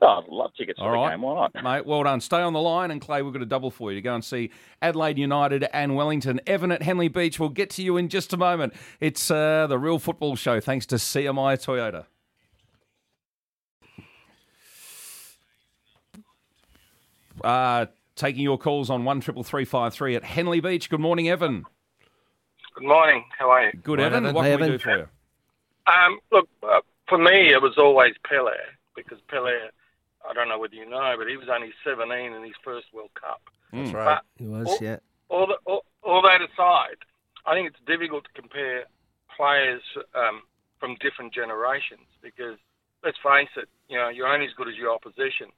[0.00, 1.22] Oh, I'd love tickets All for the game.
[1.22, 1.64] Why not?
[1.64, 2.20] Mate, well done.
[2.20, 4.24] Stay on the line, and Clay, we've got a double for you to go and
[4.24, 6.40] see Adelaide United and Wellington.
[6.46, 7.40] Evan at Henley Beach.
[7.40, 8.74] We'll get to you in just a moment.
[9.00, 12.04] It's uh, the Real Football Show, thanks to CMI Toyota.
[17.42, 17.86] Uh,
[18.16, 20.90] taking your calls on one triple three five three at Henley Beach.
[20.90, 21.64] Good morning, Evan.
[22.74, 23.24] Good morning.
[23.38, 23.72] How are you?
[23.72, 24.24] Good, Morning, Evan.
[24.26, 24.34] Evan.
[24.34, 25.08] What Hey, can we do for you?
[25.86, 28.52] Um, look, uh, for me, it was always Pele
[28.94, 29.50] because Pele,
[30.28, 33.10] I don't know whether you know, but he was only 17 in his first World
[33.14, 33.40] Cup.
[33.72, 33.94] That's Mm.
[33.94, 34.20] right.
[34.36, 34.78] he was, Oh.
[34.80, 34.98] yeah.
[35.28, 36.96] All, the, all, all that aside,
[37.46, 38.84] I think it's difficult to compare
[39.36, 39.82] players
[40.14, 40.42] um,
[40.80, 42.58] from different generations because,
[43.04, 45.48] let's face it, you know, you're only as good as your opposition.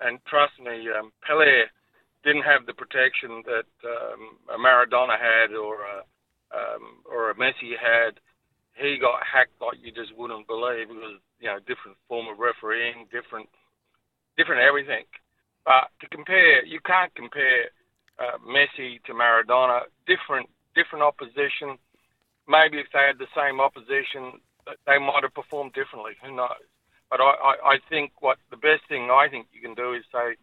[0.00, 1.64] And trust me, um, Pele
[2.24, 5.98] didn't have the protection that um, a Maradona had or a,
[6.56, 8.18] um, or a Messi had.
[8.74, 10.88] He got hacked like you just wouldn't believe.
[10.90, 13.48] It was, you know, different form of refereeing, different,
[14.36, 15.04] different everything.
[15.64, 17.70] But to compare, you can't compare
[18.18, 19.82] uh, Messi to Maradona.
[20.06, 21.78] Different, different opposition.
[22.48, 24.40] Maybe if they had the same opposition,
[24.86, 26.12] they might have performed differently.
[26.24, 26.48] Who knows?
[27.10, 30.04] But I, I, I think what the best thing I think you can do is
[30.12, 30.36] say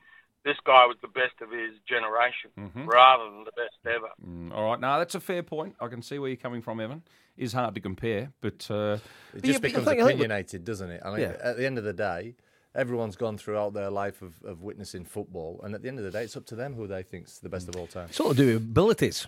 [0.46, 2.52] this guy was the best of his generation
[2.86, 4.10] rather than the best ever.
[4.26, 5.76] Mm, all right, now that's a fair point.
[5.82, 7.04] I can see where you're coming from, Evan.
[7.38, 9.02] Is hard to compare, but uh, It
[9.34, 11.02] But just yeah, becomes think- I think- opinionated, doesn't it?
[11.06, 11.36] I mean, Yeah.
[11.42, 12.36] at the end of the day,
[12.76, 16.12] everyone's gone throughout their life of, of witnessing football, and at the end of the
[16.12, 18.12] day, it's up to them who they think's the best of all time.
[18.12, 19.28] Sort of do with abilities.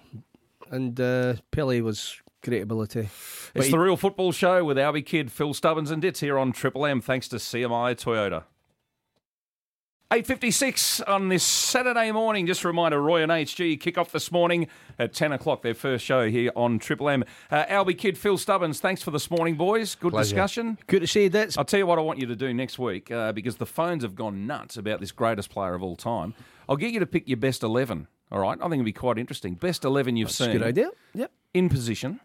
[0.71, 3.09] And uh, Pele was great ability.
[3.53, 6.37] But It's he- the Real Football Show with Alby Kidd, Phil Stubbins and Ditz here
[6.37, 8.43] on Triple M, thanks to CMI Toyota.
[10.11, 12.47] 8.56 on this Saturday morning.
[12.47, 14.67] Just a reminder, Roy and HG kick off this morning
[14.97, 17.23] at 10 o'clock, their first show here on Triple M.
[17.51, 19.93] Uh, Alby Kidd, Phil Stubbins, thanks for this morning, boys.
[19.93, 20.29] Good Pleasure.
[20.33, 20.79] discussion.
[20.87, 21.59] Good to see you, Ditz.
[21.59, 24.01] I'll tell you what I want you to do next week uh, because the phones
[24.01, 26.33] have gone nuts about this greatest player of all time.
[26.67, 28.57] I'll get you to pick your best 11, all right?
[28.57, 29.53] I think it'll be quite interesting.
[29.53, 30.53] Best 11 you've That's a seen.
[30.53, 30.89] good idea.
[31.13, 31.31] Yep.
[31.53, 32.19] In position.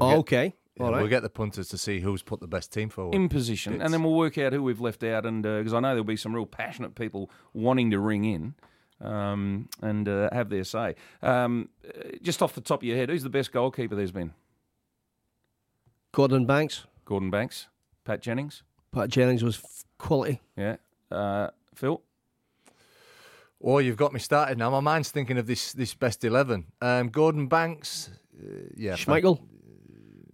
[0.00, 0.54] Oh, okay.
[0.78, 1.00] Yeah, All right.
[1.00, 3.14] We'll get the punters to see who's put the best team forward.
[3.14, 3.84] in position, Bits.
[3.84, 5.24] and then we'll work out who we've left out.
[5.24, 8.54] And because I know there'll be some real passionate people wanting to ring in
[9.00, 10.94] um, and uh, have their say.
[11.22, 14.34] Um, uh, just off the top of your head, who's the best goalkeeper there's been?
[16.12, 16.84] Gordon Banks.
[17.04, 17.68] Gordon Banks,
[18.04, 18.62] Pat Jennings,
[18.92, 20.40] Pat Jennings was f- quality.
[20.56, 20.76] yeah.
[21.10, 22.02] Uh, Phil,
[23.62, 24.70] Oh, you've got me started now.
[24.70, 26.66] My mind's thinking of this this best eleven.
[26.82, 28.46] Um, Gordon Banks, uh,
[28.76, 29.40] yeah, Schmeichel.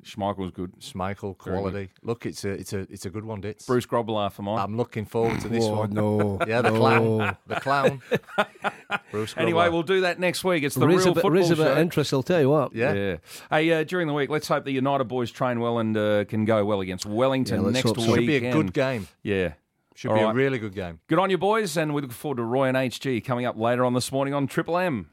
[0.04, 0.72] Schmeichel's good.
[0.80, 1.88] Schmeichel, Very quality.
[2.02, 3.66] Look, it's a it's a it's a good one, Ditz.
[3.66, 4.58] Bruce Grobbelaar for mine.
[4.58, 5.90] I'm looking forward to this Oh, one.
[5.90, 6.38] no.
[6.46, 6.78] yeah, the No.
[6.78, 8.02] clown, the clown.
[9.10, 10.64] Bruce Anyway, we'll do that next week.
[10.64, 11.76] It's the Raise real a bit, football raise show.
[11.78, 12.74] interest, I'll tell you what.
[12.74, 12.92] yeah.
[12.92, 13.16] Yeah.
[13.50, 16.44] Hey, uh, during the week, let's hope the United boys train well and uh, can
[16.44, 18.06] go well against Wellington Yeah, next hope so.
[18.06, 18.14] week.
[18.16, 19.06] should be a good game.
[19.22, 19.52] Yeah.
[19.94, 20.30] Should All be right.
[20.30, 21.00] a really good game.
[21.06, 23.84] Good on you, boys, and we look forward to Roy and HG coming up later
[23.84, 25.10] on this morning on Triple M.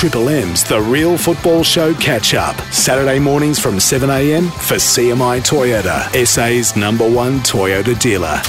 [0.00, 2.58] Triple M's The Real Football Show catch up.
[2.72, 8.40] Saturday mornings from 7am for CMI Toyota, SA's number one Toyota dealer.